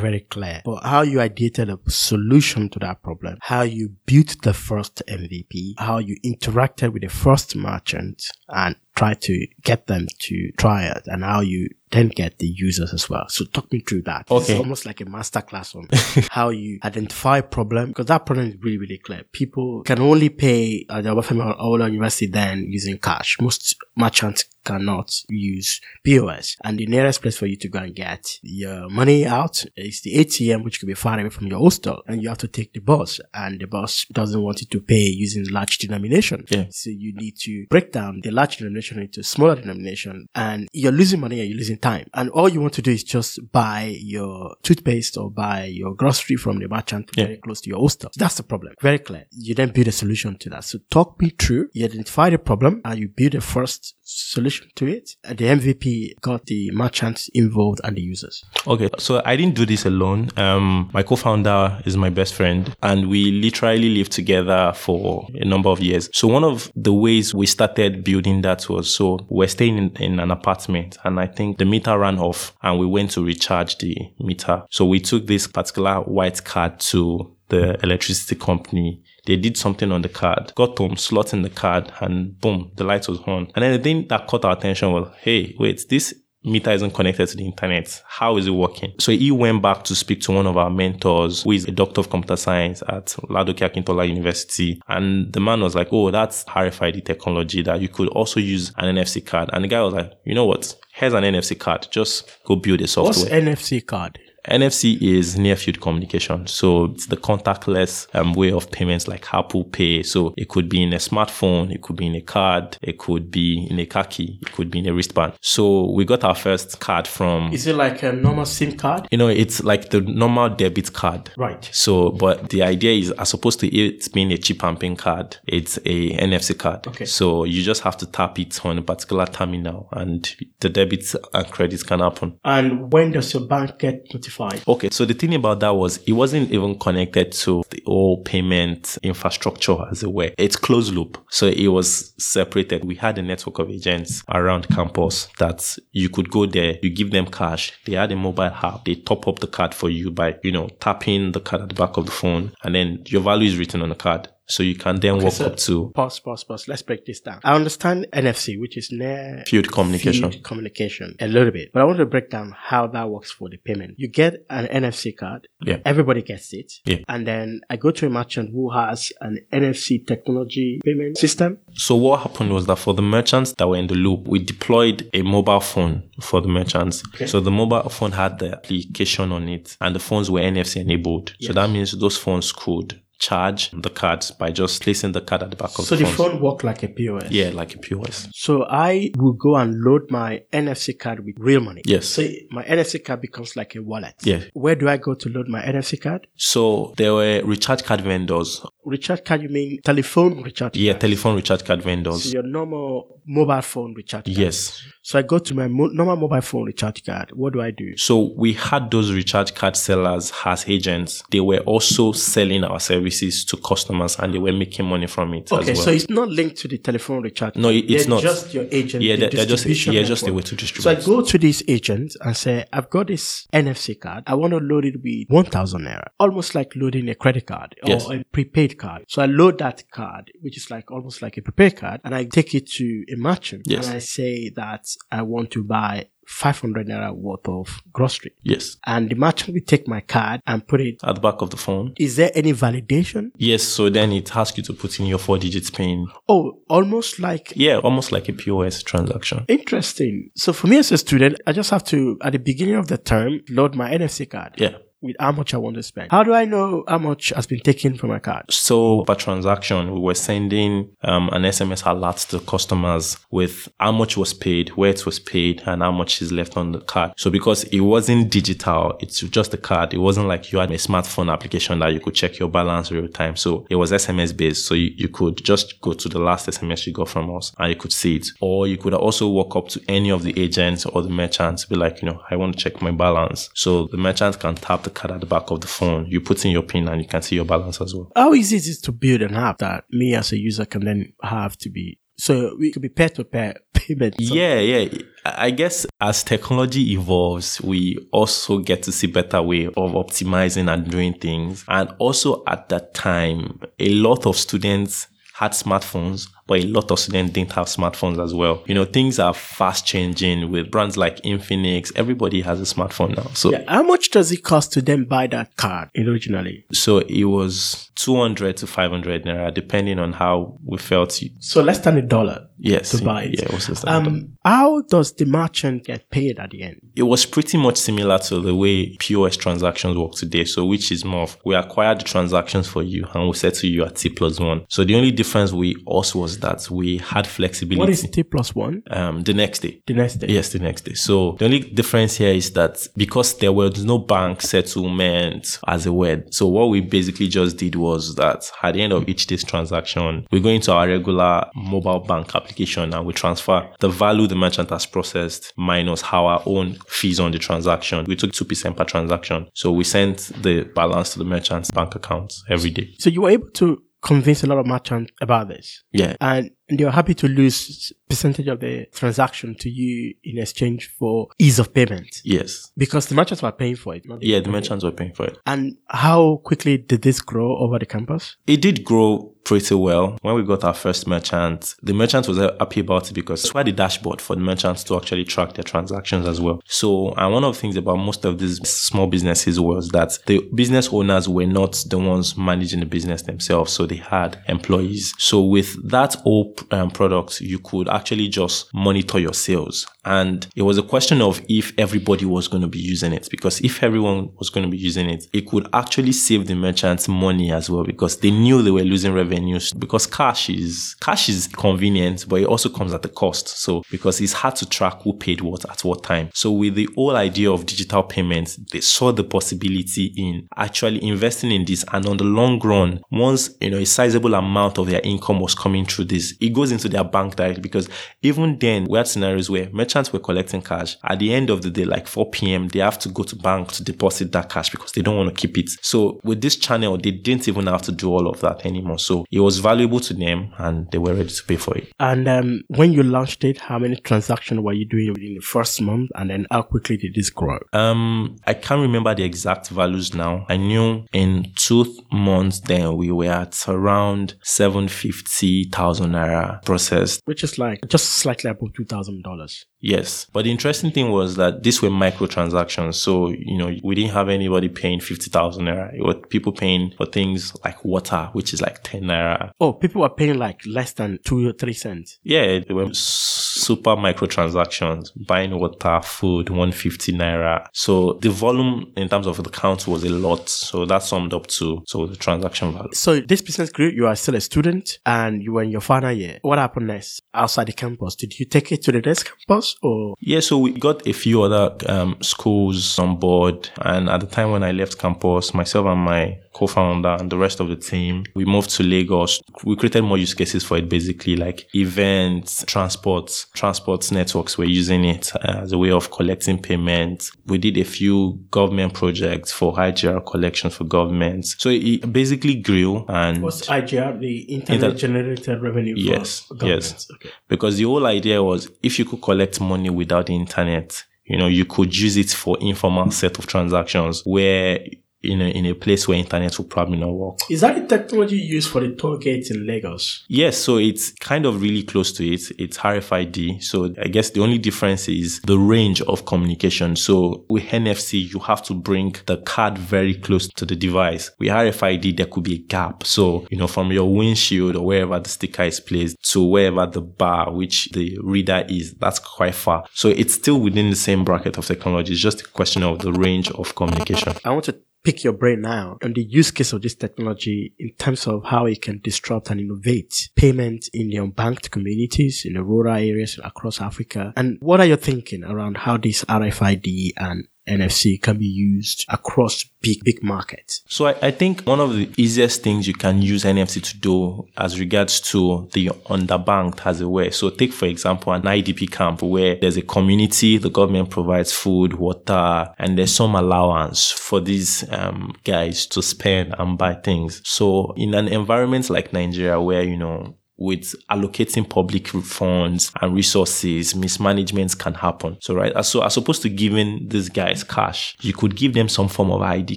[0.00, 4.54] very clear, but how you ideated a solution to that problem, how you built the
[4.54, 10.50] first MVP, how you interacted with the first merchant and try to get them to
[10.52, 13.26] try it and how you then get the users as well.
[13.28, 14.30] So talk me through that.
[14.30, 14.52] Okay.
[14.52, 15.88] It's almost like a masterclass on
[16.30, 19.22] how you identify a problem because that problem is really, really clear.
[19.32, 23.38] People can only pay at the Obafemi Awolowo University then using cash.
[23.40, 26.56] Most merchants cannot use POS.
[26.64, 30.14] And the nearest place for you to go and get your money out is the
[30.16, 32.02] ATM, which could be far away from your hostel.
[32.06, 35.06] And you have to take the bus and the bus doesn't want you to pay
[35.06, 36.44] using large denomination.
[36.50, 36.66] Yeah.
[36.70, 41.20] So you need to break down the large denomination into smaller denomination and you're losing
[41.20, 42.06] money and you're losing time.
[42.14, 46.36] And all you want to do is just buy your toothpaste or buy your grocery
[46.36, 47.24] from the merchant Yeah.
[47.26, 48.10] very close to your hostel.
[48.12, 48.72] So that's the problem.
[48.82, 49.24] Very clear.
[49.32, 50.64] You then build a solution to that.
[50.64, 51.68] So talk me through.
[51.74, 55.10] You identify the problem and you build a first solution to it.
[55.28, 58.44] The MVP got the merchants involved and the users.
[58.66, 60.30] Okay, so I didn't do this alone.
[60.36, 65.70] Um, my co-founder is my best friend, and we literally lived together for a number
[65.70, 66.08] of years.
[66.12, 70.20] So one of the ways we started building that was so we're staying in, in
[70.20, 73.96] an apartment, and I think the meter ran off, and we went to recharge the
[74.18, 74.64] meter.
[74.70, 80.02] So we took this particular white card to the electricity company they did something on
[80.02, 83.50] the card, got home, slot in the card, and boom, the light was on.
[83.54, 86.14] And then the thing that caught our attention was, hey, wait, this
[86.46, 88.02] meter isn't connected to the internet.
[88.06, 88.94] How is it working?
[88.98, 92.00] So he went back to speak to one of our mentors, who is a doctor
[92.00, 94.80] of computer science at Ladoke Akintola University.
[94.88, 98.94] And the man was like, oh, that's RFID technology that you could also use an
[98.94, 99.50] NFC card.
[99.52, 100.74] And the guy was like, you know what?
[100.92, 101.88] Here's an NFC card.
[101.90, 103.24] Just go build a software.
[103.24, 103.30] What's.
[103.30, 104.18] NFC card?
[104.48, 106.46] NFC is near field communication.
[106.46, 110.02] So it's the contactless um, way of payments like Apple Pay.
[110.02, 113.30] So it could be in a smartphone, it could be in a card, it could
[113.30, 115.34] be in a car key, it could be in a wristband.
[115.40, 119.08] So we got our first card from, Is it like a normal SIM card?
[119.10, 121.30] you know, it's like the normal debit card.
[121.36, 121.68] Right.
[121.72, 125.36] So, but the idea is, as opposed to it being a chip and pin card,
[125.46, 126.86] it's a NFC card.
[126.86, 127.04] Okay.
[127.04, 131.46] So you just have to tap it on a particular terminal, and the debits and
[131.50, 132.38] credits can happen.
[132.44, 134.35] And when does your bank get notified?
[134.66, 138.98] Okay, so the thing about that was it wasn't even connected to the whole payment
[139.02, 140.32] infrastructure as it were.
[140.38, 141.18] It's closed loop.
[141.30, 142.84] So it was separated.
[142.84, 147.10] We had a network of agents around campus that you could go there, you give
[147.10, 147.72] them cash.
[147.84, 148.84] They had a mobile app.
[148.84, 151.74] They top up the card for you by, you know, tapping the card at the
[151.74, 154.28] back of the phone and then your value is written on the card.
[154.46, 156.68] So you can then walk so- up to Pause, pause, pause.
[156.68, 157.40] Let's break this down.
[157.44, 160.30] I understand NFC, which is near field communication.
[160.30, 163.48] field communication a little bit, but I want to break down how that works for
[163.48, 163.94] the payment.
[163.96, 165.48] You get an NFC card.
[165.62, 165.78] Yeah.
[165.84, 166.72] Everybody gets it.
[166.84, 166.98] Yeah.
[167.08, 171.58] And then I go to a merchant who has an NFC technology payment system.
[171.74, 175.08] So what happened was that for the merchants that were in the loop, we deployed
[175.12, 177.02] a mobile phone for the merchants.
[177.14, 177.26] Okay.
[177.26, 181.34] So the mobile phone had the application on it and the phones were NFC enabled.
[181.40, 185.50] So that means those phones could charge the cards by just placing the card at
[185.50, 186.32] the back of So the the phone.
[186.32, 187.30] phone work like a POS.
[187.30, 188.28] Yeah, like a POS.
[188.34, 191.82] So I will go and load my NFC card with real money.
[191.84, 192.06] Yes.
[192.06, 194.14] So my NFC card becomes like a wallet.
[194.22, 194.40] Yeah.
[194.52, 196.26] Where do I go to load my NFC card?
[196.36, 198.60] So there were recharge card vendors.
[198.84, 201.00] Recharge card, you mean telephone recharge Yeah, card?
[201.00, 202.32] telephone recharge card So vendors.
[202.32, 204.36] your normal mobile phone recharge card.
[204.38, 204.80] Yes.
[205.02, 207.30] So I go to my mo- normal mobile phone recharge card.
[207.32, 207.96] What do I do?
[207.96, 211.24] So we had those recharge card sellers as agents.
[211.30, 212.78] They were also selling our
[213.10, 215.84] services to customers and they were making money from it Okay, as well.
[215.86, 217.56] so it's not linked to the telephone recharge.
[217.56, 218.22] No, it- it's They're not.
[218.22, 219.02] Just your agent.
[219.02, 220.82] Yeah, the they're- just- yeah, just a way to distribute.
[220.82, 224.24] So I go to this agent and say, I've got this NFC card.
[224.26, 226.08] I want to load it with 1000 naira.
[226.18, 228.08] Almost like loading a credit card or Yes.
[228.10, 229.04] a prepaid card.
[229.08, 232.24] So I load that card, which is like almost like a prepaid card, and I
[232.24, 233.62] take it to a merchant.
[233.66, 233.86] Yes.
[233.86, 238.32] And I say that I want to buy 500 naira worth of grocery.
[238.42, 238.76] yes.
[238.86, 240.96] And the merchant will take my card and put it.
[241.04, 241.94] At the back of the phone.
[241.98, 243.30] Is there any validation?
[243.36, 246.06] Yes, so then it asks you to put in your four digits PIN.
[246.28, 249.44] Oh, almost like Yeah, almost like a POS transaction.
[249.48, 250.30] Interesting.
[250.34, 252.98] So for me as a student, I just have to, at the beginning of the
[252.98, 254.54] term, load my NFC card.
[254.58, 254.76] Yeah.
[255.06, 256.10] With how much I want to spend.
[256.10, 258.52] How do I know how much has been taken from my card?
[258.52, 264.16] So per transaction, we were sending um, an SMS alert to customers with how much
[264.16, 267.12] was paid, where it was paid, and how much is left on the card.
[267.16, 269.94] So because it wasn't digital, it's just a card.
[269.94, 273.08] It wasn't like you had a smartphone application that you could check your balance real
[273.08, 273.36] time.
[273.36, 274.66] So it was SMS based.
[274.66, 277.70] So you, you could just go to the last SMS you got from us and
[277.70, 278.28] you could see it.
[278.40, 281.76] Or you could also walk up to any of the agents or the merchants, be
[281.76, 283.50] like, you know, I want to check my balance.
[283.54, 286.06] So the merchant can tap the card at the back of the phone.
[286.06, 288.10] You put in your PIN and you can see your balance as well.
[288.16, 291.12] How easy is it to build an app that me as a user can then
[291.22, 294.16] have to be so we could be peer to pair payment.
[294.18, 294.88] Yeah, yeah.
[295.24, 300.90] I guess as technology evolves, we also get to see better way of optimizing and
[300.90, 301.64] doing things.
[301.68, 306.98] And also at that time, a lot of students had smartphones but a lot of
[306.98, 308.62] students didn't have smartphones as well.
[308.66, 311.92] You know, things are fast changing with brands like Infinix.
[311.96, 313.30] Everybody has a smartphone now.
[313.34, 316.66] So yeah, how much does it cost to then buy that card originally?
[316.72, 321.20] So it was 200 to 500 naira, depending on how we felt.
[321.40, 322.48] So less than a dollar.
[322.58, 322.90] Yes.
[322.92, 323.38] To buy it.
[323.38, 326.80] Yeah, it was less than um, How does the merchant get paid at the end?
[326.94, 330.44] It was pretty much similar to the way POS transactions work today.
[330.44, 333.84] So which is more of, we acquire the transactions for you and we settle you
[333.84, 334.64] at T plus one.
[334.68, 337.80] So the only difference we also was that we had flexibility.
[337.80, 338.82] What is T plus one?
[338.90, 339.80] Um, the next day.
[339.86, 340.28] The next day.
[340.28, 340.94] Yes, the next day.
[340.94, 345.92] So the only difference here is that because there was no bank settlement as a
[345.92, 346.32] word.
[346.32, 350.26] So what we basically just did was that at the end of each day's transaction,
[350.30, 354.70] we go into our regular mobile bank application and we transfer the value the merchant
[354.70, 358.04] has processed minus how our own fees on the transaction.
[358.06, 359.48] We took 2% per transaction.
[359.54, 362.94] So we sent the balance to the merchant's bank account every day.
[362.98, 365.82] So you were able to convince a lot of merchants about this.
[365.92, 366.16] Yeah.
[366.20, 371.58] And they're happy to lose percentage of the transaction to you in exchange for ease
[371.58, 372.20] of payment.
[372.24, 372.72] Yes.
[372.76, 374.04] Because the merchants were paying for it.
[374.20, 375.38] yeah, the merchants were paying for it.
[375.46, 378.36] And how quickly did this grow over the campus?
[378.46, 380.18] It did grow pretty well.
[380.22, 383.68] When we got our first merchant, the merchant was happy about it because it's quite
[383.68, 386.60] a dashboard for the merchants to actually track their transactions as well.
[386.66, 390.40] So, and one of the things about most of these small businesses was that the
[390.54, 393.72] business owners were not the ones managing the business themselves.
[393.72, 395.14] So they had employees.
[395.18, 399.86] So with that whole um, product, you could actually just monitor your sales.
[400.04, 403.60] And it was a question of if everybody was going to be using it, because
[403.60, 407.50] if everyone was going to be using it, it could actually save the merchants money
[407.52, 409.72] as well, because they knew they were losing revenues.
[409.72, 413.48] Because cash is cash is convenient, but it also comes at a cost.
[413.48, 416.30] So because it's hard to track who paid what at what time.
[416.34, 421.50] So with the whole idea of digital payments, they saw the possibility in actually investing
[421.50, 425.00] in this, and on the long run, once you know a sizable amount of their
[425.02, 427.62] income was coming through this, it goes into their bank directly.
[427.62, 427.88] Because
[428.22, 430.96] even then, we had scenarios where merchants were collecting cash.
[431.04, 433.72] At the end of the day, like 4 p.m., they have to go to bank
[433.72, 435.70] to deposit that cash because they don't want to keep it.
[435.82, 438.98] So with this channel, they didn't even have to do all of that anymore.
[438.98, 441.92] So it was valuable to them and they were ready to pay for it.
[441.98, 445.80] And um, when you launched it, how many transactions were you doing within the first
[445.80, 446.10] month?
[446.14, 447.58] And then how quickly did this grow?
[447.72, 450.46] Um, I can't remember the exact values now.
[450.48, 457.22] I knew in two months then we were at around 750,000 naira processed.
[457.24, 459.64] Which is like just slightly above $2,000.
[459.80, 460.26] Yes.
[460.32, 462.94] But the interesting thing was that these were microtransactions.
[462.94, 465.94] So, you know, we didn't have anybody paying 50,000 naira.
[465.94, 469.50] It was people paying for things like water, which is like 10 naira.
[469.60, 472.18] Oh, people were paying like less than two or three cents.
[472.24, 477.66] Yeah, they were super microtransactions, buying water, food, 150 naira.
[477.72, 480.48] So the volume in terms of the count was a lot.
[480.48, 482.92] So that summed up to so the transaction value.
[482.92, 486.12] So this business grew, you are still a student and you were in your final
[486.12, 486.25] year.
[486.42, 488.14] What happened next outside the campus?
[488.14, 489.76] Did you take it to the next campus?
[489.82, 490.14] or?
[490.20, 493.70] Yeah, so we got a few other um, schools on board.
[493.80, 497.60] And at the time when I left campus, myself and my co-founder and the rest
[497.60, 499.40] of the team, we moved to Lagos.
[499.64, 505.04] We created more use cases for it, basically like events, transports, transport networks were using
[505.04, 507.30] it as a way of collecting payments.
[507.46, 511.56] We did a few government projects for IGR collections for governments.
[511.58, 515.94] So it basically grew and was IGR the internet inter- generated revenue?
[516.18, 517.06] Yes, yes.
[517.14, 517.30] Okay.
[517.48, 521.46] Because the whole idea was if you could collect money without the internet, you know,
[521.46, 524.80] you could use it for informal set of transactions where
[525.26, 527.38] in a, in a place where internet will probably not work.
[527.50, 530.24] Is that the technology used for the toll gates in Lagos?
[530.28, 532.42] Yes, so it's kind of really close to it.
[532.58, 533.62] It's RFID.
[533.62, 536.96] So I guess the only difference is the range of communication.
[536.96, 541.30] So with NFC, you have to bring the card very close to the device.
[541.38, 543.04] With RFID, there could be a gap.
[543.04, 547.00] So, you know, from your windshield or wherever the sticker is placed to wherever the
[547.00, 549.84] bar, which the reader is, that's quite far.
[549.92, 552.12] So it's still within the same bracket of technology.
[552.12, 554.34] It's just a question of the range of communication.
[554.44, 557.92] I want to pick your brain now on the use case of this technology in
[557.92, 562.64] terms of how it can disrupt and innovate payment in the unbanked communities in the
[562.64, 564.32] rural areas across Africa.
[564.36, 569.64] And what are you thinking around how this RFID and NFC can be used across
[569.80, 570.82] big, big markets.
[570.88, 574.46] So I, I, think one of the easiest things you can use NFC to do
[574.56, 577.30] as regards to the underbanked as it were.
[577.30, 581.94] So take, for example, an IDP camp where there's a community, the government provides food,
[581.94, 587.42] water, and there's some allowance for these um, guys to spend and buy things.
[587.44, 593.94] So in an environment like Nigeria where, you know, with allocating public funds and resources,
[593.94, 595.36] mismanagement can happen.
[595.40, 595.84] So, right.
[595.84, 599.42] So, as opposed to giving these guys cash, you could give them some form of
[599.42, 599.76] ID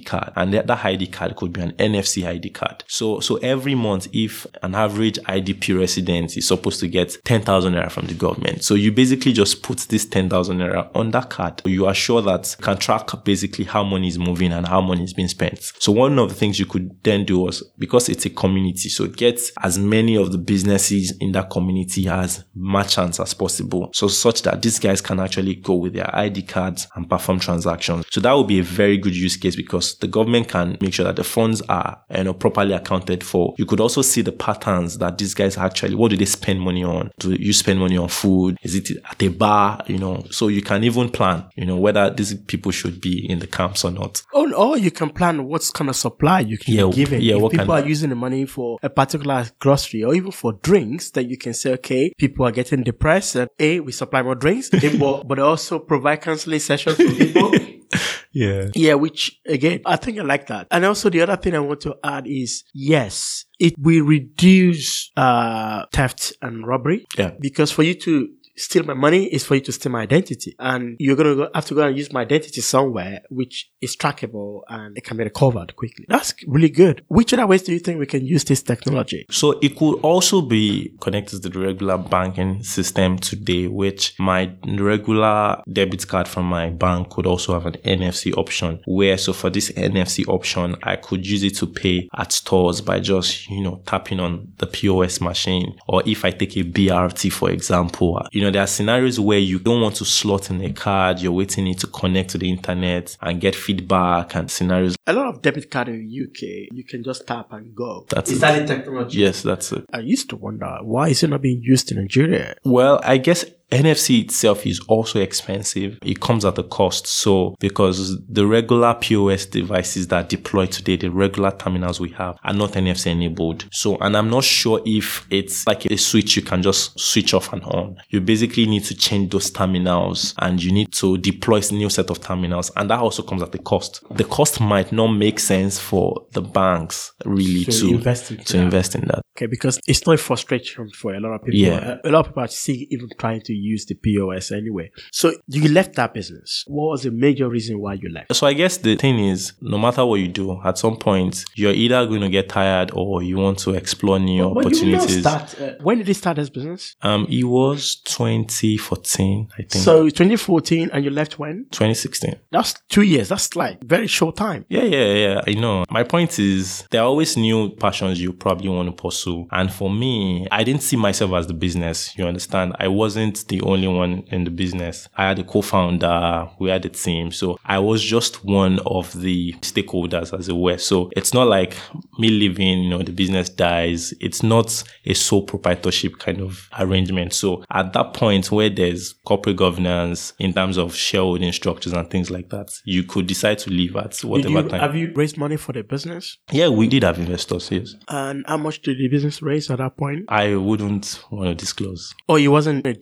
[0.00, 2.84] card and that, that ID card could be an NFC ID card.
[2.86, 7.90] So, so every month, if an average IDP resident is supposed to get 10,000 naira
[7.90, 11.60] from the government, so you basically just put this 10,000 naira on that card.
[11.64, 15.12] You are sure that can track basically how money is moving and how money is
[15.12, 15.72] being spent.
[15.78, 19.06] So one of the things you could then do was because it's a community, so
[19.06, 23.90] get as many of the business businesses in that community as merchants as possible.
[23.92, 28.06] So such that these guys can actually go with their ID cards and perform transactions.
[28.10, 31.04] So that would be a very good use case because the government can make sure
[31.04, 33.54] that the funds are you know properly accounted for.
[33.58, 36.84] You could also see the patterns that these guys actually what do they spend money
[36.84, 37.10] on?
[37.18, 38.56] Do you spend money on food?
[38.62, 39.82] Is it at a bar?
[39.86, 43.40] You know, so you can even plan, you know, whether these people should be in
[43.40, 44.22] the camps or not.
[44.32, 47.22] Oh, or you can plan what's kind of supply you can yeah, give it.
[47.22, 51.10] Yeah, if people are using the money for a particular grocery or even for drinks
[51.10, 54.70] that you can say, okay, people are getting depressed and A, we supply more drinks,
[54.98, 57.52] but, but also provide counseling sessions for people.
[58.32, 58.68] yeah.
[58.74, 60.68] Yeah, which again, I think I like that.
[60.70, 65.86] And also the other thing I want to add is yes, it will reduce uh
[65.92, 67.06] theft and robbery.
[67.16, 67.32] Yeah.
[67.40, 68.28] Because for you to
[68.60, 70.54] steal my money is for you to steal my identity.
[70.58, 74.62] And you're going to have to go and use my identity somewhere, which is trackable
[74.68, 76.06] and it can be recovered quickly.
[76.08, 77.04] That's really good.
[77.08, 79.26] Which other ways do you think we can use this technology?
[79.30, 85.62] So it could also be connected to the regular banking system today, which my regular
[85.72, 89.70] debit card from my bank could also have an NFC option where, so for this
[89.72, 94.20] NFC option, I could use it to pay at stores by just, you know, tapping
[94.20, 95.78] on the POS machine.
[95.88, 99.38] Or if I take a BRT, for example, you know, know, there are scenarios where
[99.38, 102.50] you don't want to slot in a card, you're waiting it to connect to the
[102.50, 104.96] internet and get feedback and scenarios.
[105.06, 108.06] A lot of debit card in the UK, you can just tap and go.
[108.08, 108.40] That's is it.
[108.40, 109.18] that the technology?
[109.18, 109.84] Yes, that's it.
[109.92, 112.56] I used to wonder why is it not being used in Nigeria?
[112.64, 115.98] Well, I guess NFC itself is also expensive.
[116.02, 117.06] It comes at a cost.
[117.06, 122.52] So because the regular POS devices that deploy today, the regular terminals we have are
[122.52, 123.66] not NFC enabled.
[123.72, 127.52] So, and I'm not sure if it's like a switch you can just switch off
[127.52, 127.96] and on.
[128.08, 132.10] You basically need to change those terminals and you need to deploy a new set
[132.10, 132.70] of terminals.
[132.76, 134.02] And that also comes at a cost.
[134.10, 138.52] The cost might not make sense for the banks really so to invest, in, to
[138.56, 138.62] that.
[138.62, 139.22] invest in that.
[139.36, 139.46] Okay.
[139.46, 141.60] Because it's not a frustration for a lot of people.
[141.60, 141.96] Yeah.
[142.04, 144.90] A lot of people are see even trying to use the POS anyway.
[145.12, 146.64] So you left that business.
[146.66, 148.34] What was the major reason why you left?
[148.34, 151.72] So I guess the thing is, no matter what you do, at some point you're
[151.72, 155.20] either going to get tired or you want to explore new but opportunities.
[155.20, 156.96] Start, uh, when did he start his business?
[157.02, 159.72] Um, it was 2014, I think.
[159.72, 161.66] So 2014, and you left when?
[161.70, 162.36] 2016.
[162.50, 163.28] That's two years.
[163.28, 164.64] That's like very short time.
[164.68, 165.40] Yeah, yeah, yeah.
[165.46, 165.84] I know.
[165.90, 169.90] My point is, there are always new passions you probably want to pursue, and for
[169.90, 172.16] me, I didn't see myself as the business.
[172.16, 172.76] You understand?
[172.78, 175.08] I wasn't the only one in the business.
[175.16, 177.32] I had a co-founder, we had a team.
[177.32, 180.78] So I was just one of the stakeholders as it were.
[180.78, 181.76] So it's not like
[182.18, 184.14] me leaving, you know, the business dies.
[184.20, 187.34] It's not a sole proprietorship kind of arrangement.
[187.34, 192.30] So at that point where there's corporate governance in terms of shareholding structures and things
[192.30, 194.80] like that, you could decide to leave at whatever you, time.
[194.80, 196.38] Have you raised money for the business?
[196.52, 197.96] Yeah, we did have investors, yes.
[198.08, 200.26] And how much did the business raise at that point?
[200.28, 202.14] I wouldn't want to disclose.
[202.28, 202.94] Oh, it wasn't a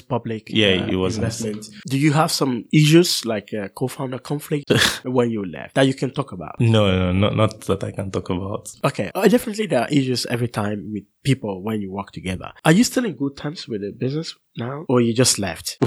[0.00, 1.66] public yeah, uh, it was investment.
[1.88, 4.70] Do you have some issues like a co-founder conflict
[5.04, 6.60] when you left that you can talk about?
[6.60, 8.70] No, no, not not that I can talk about.
[8.84, 12.52] Okay, uh, definitely there are issues every time with people when you work together.
[12.64, 15.78] Are you still in good terms with the business now, or you just left?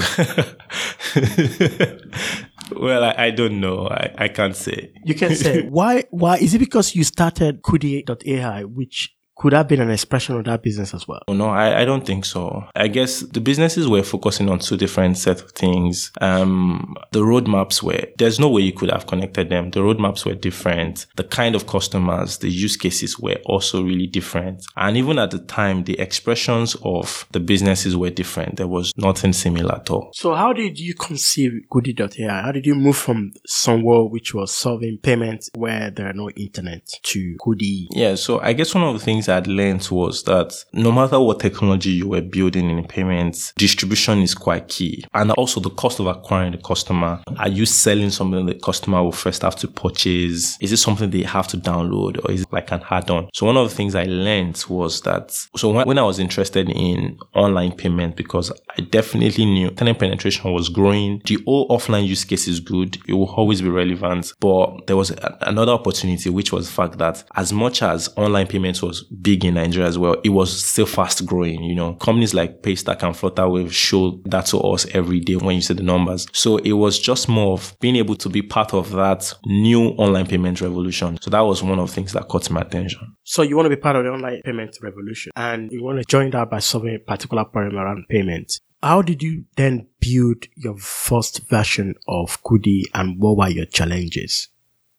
[2.75, 3.87] well, I, I, don't know.
[3.87, 4.91] I, I can't say.
[5.05, 6.03] You can say why?
[6.09, 10.63] Why is it because you started Kudi.ai, which could have been an expression of that
[10.63, 11.21] business as well.
[11.29, 12.65] No, I, I don't think so.
[12.75, 16.11] I guess the businesses were focusing on two different set of things.
[16.21, 19.69] Um, the roadmaps were, there's no way you could have connected them.
[19.71, 21.05] The roadmaps were different.
[21.15, 24.65] The kind of customers, the use cases were also really different.
[24.75, 28.57] And even at the time, the expressions of the businesses were different.
[28.57, 30.09] There was nothing similar at all.
[30.13, 32.41] So how did you conceive Kudi.ai?
[32.41, 36.88] How did you move from somewhere which was solving payments where there are no internet
[37.03, 37.88] to Kudi?
[37.91, 41.39] Yeah, so I guess one of the things I'd learned was that no matter what
[41.39, 45.03] technology you were building in payments, distribution is quite key.
[45.13, 47.21] And also the cost of acquiring the customer.
[47.38, 50.57] Are you selling something the customer will first have to purchase?
[50.61, 53.30] Is it something they have to download or is it like an add-on?
[53.34, 56.69] So one of the things I learned was that, so when, when I was interested
[56.69, 62.23] in online payment, because I definitely knew internet penetration was growing, the old offline use
[62.23, 62.97] case is good.
[63.07, 64.34] It will always be relevant.
[64.39, 68.47] But there was a, another opportunity, which was the fact that as much as online
[68.47, 71.63] payments was big in Nigeria as well, it was still fast growing.
[71.63, 75.61] You know, companies like Paystack and Flutterwave show that to us every day when you
[75.61, 76.28] see the numbers.
[76.34, 80.28] So it was just more of being able to be part of that new online
[80.28, 81.18] payment revolution.
[81.22, 83.15] So that was one of the things that caught my attention.
[83.24, 86.05] So you want to be part of the online payment revolution and you want to
[86.05, 88.59] join that by solving a particular problem around payment.
[88.84, 94.49] How did you then build your first version of Kudi and what were your challenges?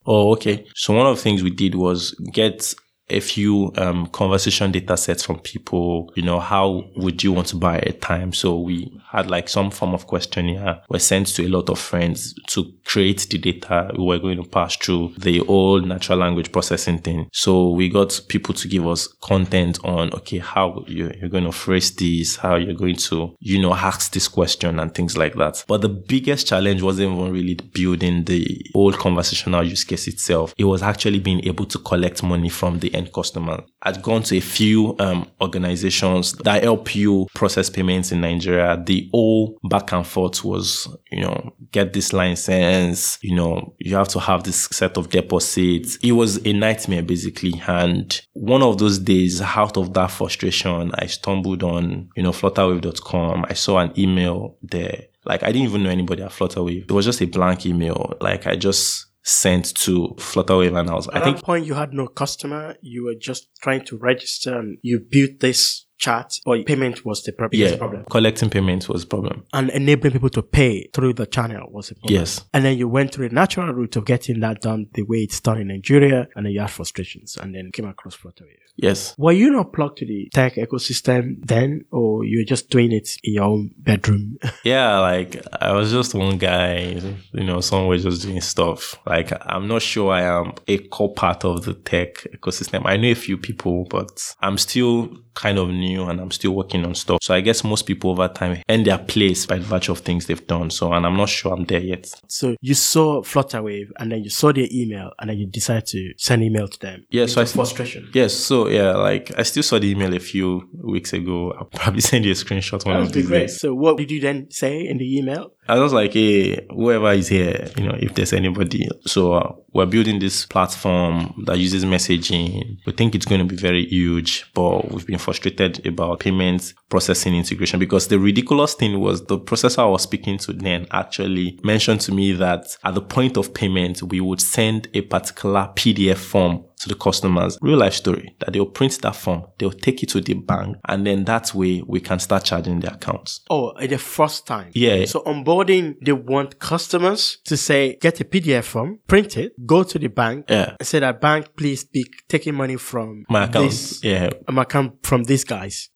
[0.04, 0.66] Oh, okay.
[0.74, 2.74] So one of the things we did was get
[3.10, 7.56] a few um, conversation data sets from people, you know, how would you want to
[7.56, 8.32] buy a time?
[8.32, 12.34] So we had like some form of questionnaire were sent to a lot of friends
[12.48, 16.98] to create the data we were going to pass through the old natural language processing
[16.98, 17.28] thing.
[17.32, 21.94] So we got people to give us content on, okay, how you're, going to phrase
[21.94, 25.64] this, how you're going to, you know, ask this question and things like that.
[25.66, 30.54] But the biggest challenge wasn't even really building the old conversational use case itself.
[30.56, 33.62] It was actually being able to collect money from the end customer.
[33.82, 38.82] I'd gone to a few um, organizations that help you process payments in Nigeria.
[38.82, 44.08] The whole back and forth was, you know, get this license, you know, you have
[44.08, 45.96] to have this set of deposits.
[46.02, 47.60] It was a nightmare basically.
[47.66, 53.46] And one of those days, out of that frustration, I stumbled on, you know, flutterwave.com.
[53.48, 55.04] I saw an email there.
[55.24, 56.84] Like I didn't even know anybody at Flutterwave.
[56.84, 58.14] It was just a blank email.
[58.20, 61.74] Like I just sent to Flutterwave and I was, At I think that point, you
[61.74, 62.76] had no customer.
[62.80, 67.22] You were just trying to register and you built this chat or oh, payment was
[67.24, 68.04] the prob- biggest yeah, problem.
[68.10, 69.44] collecting payments was a problem.
[69.52, 72.20] And enabling people to pay through the channel was a problem.
[72.20, 72.44] Yes.
[72.54, 75.40] And then you went through a natural route of getting that done the way it's
[75.40, 76.28] done in Nigeria.
[76.34, 78.67] And then you had frustrations and then came across Flutterwave.
[78.78, 79.14] Yes.
[79.18, 83.10] Were you not plugged to the tech ecosystem then, or you were just doing it
[83.24, 84.38] in your own bedroom?
[84.64, 87.00] Yeah, like I was just one guy,
[87.32, 88.96] you know, somewhere just doing stuff.
[89.06, 92.82] Like I'm not sure I am a core part of the tech ecosystem.
[92.84, 96.84] I know a few people, but I'm still kind of new and I'm still working
[96.84, 97.20] on stuff.
[97.22, 100.26] So I guess most people over time end their place by the virtue of things
[100.26, 100.70] they've done.
[100.70, 102.12] So, and I'm not sure I'm there yet.
[102.26, 106.12] so you saw Flutterwave and then you saw their email and then you decided to
[106.16, 107.06] send email to them.
[107.10, 108.10] Yeah, so I frustration.
[108.12, 111.52] Yes, so yeah, like I still saw the email a few weeks ago.
[111.52, 113.38] I'll probably send you a screenshot one That of these great.
[113.40, 113.60] days.
[113.60, 115.52] So what did you then say in the email?
[115.68, 118.88] I was like, hey, whoever is here, you know, if there's anybody.
[119.06, 122.78] So uh, we're building this platform that uses messaging.
[122.86, 127.34] We think it's going to be very huge, but we've been frustrated about payments processing
[127.34, 132.00] integration because the ridiculous thing was the processor I was speaking to then actually mentioned
[132.02, 136.64] to me that at the point of payment, we would send a particular PDF form
[136.80, 137.58] to the customers.
[137.60, 141.06] Real life story that they'll print that form, they'll take it to the bank, and
[141.06, 143.40] then that way we can start charging the accounts.
[143.50, 144.70] Oh, at the first time.
[144.74, 145.04] Yeah.
[145.04, 145.22] So
[145.64, 150.08] onboarding, they want customers to say, get a PDF form, print it, go to the
[150.08, 150.74] bank, Yeah.
[150.78, 153.70] and say that bank, please be taking money from My account.
[153.70, 154.30] this, Yeah.
[154.50, 155.90] my account from these guys.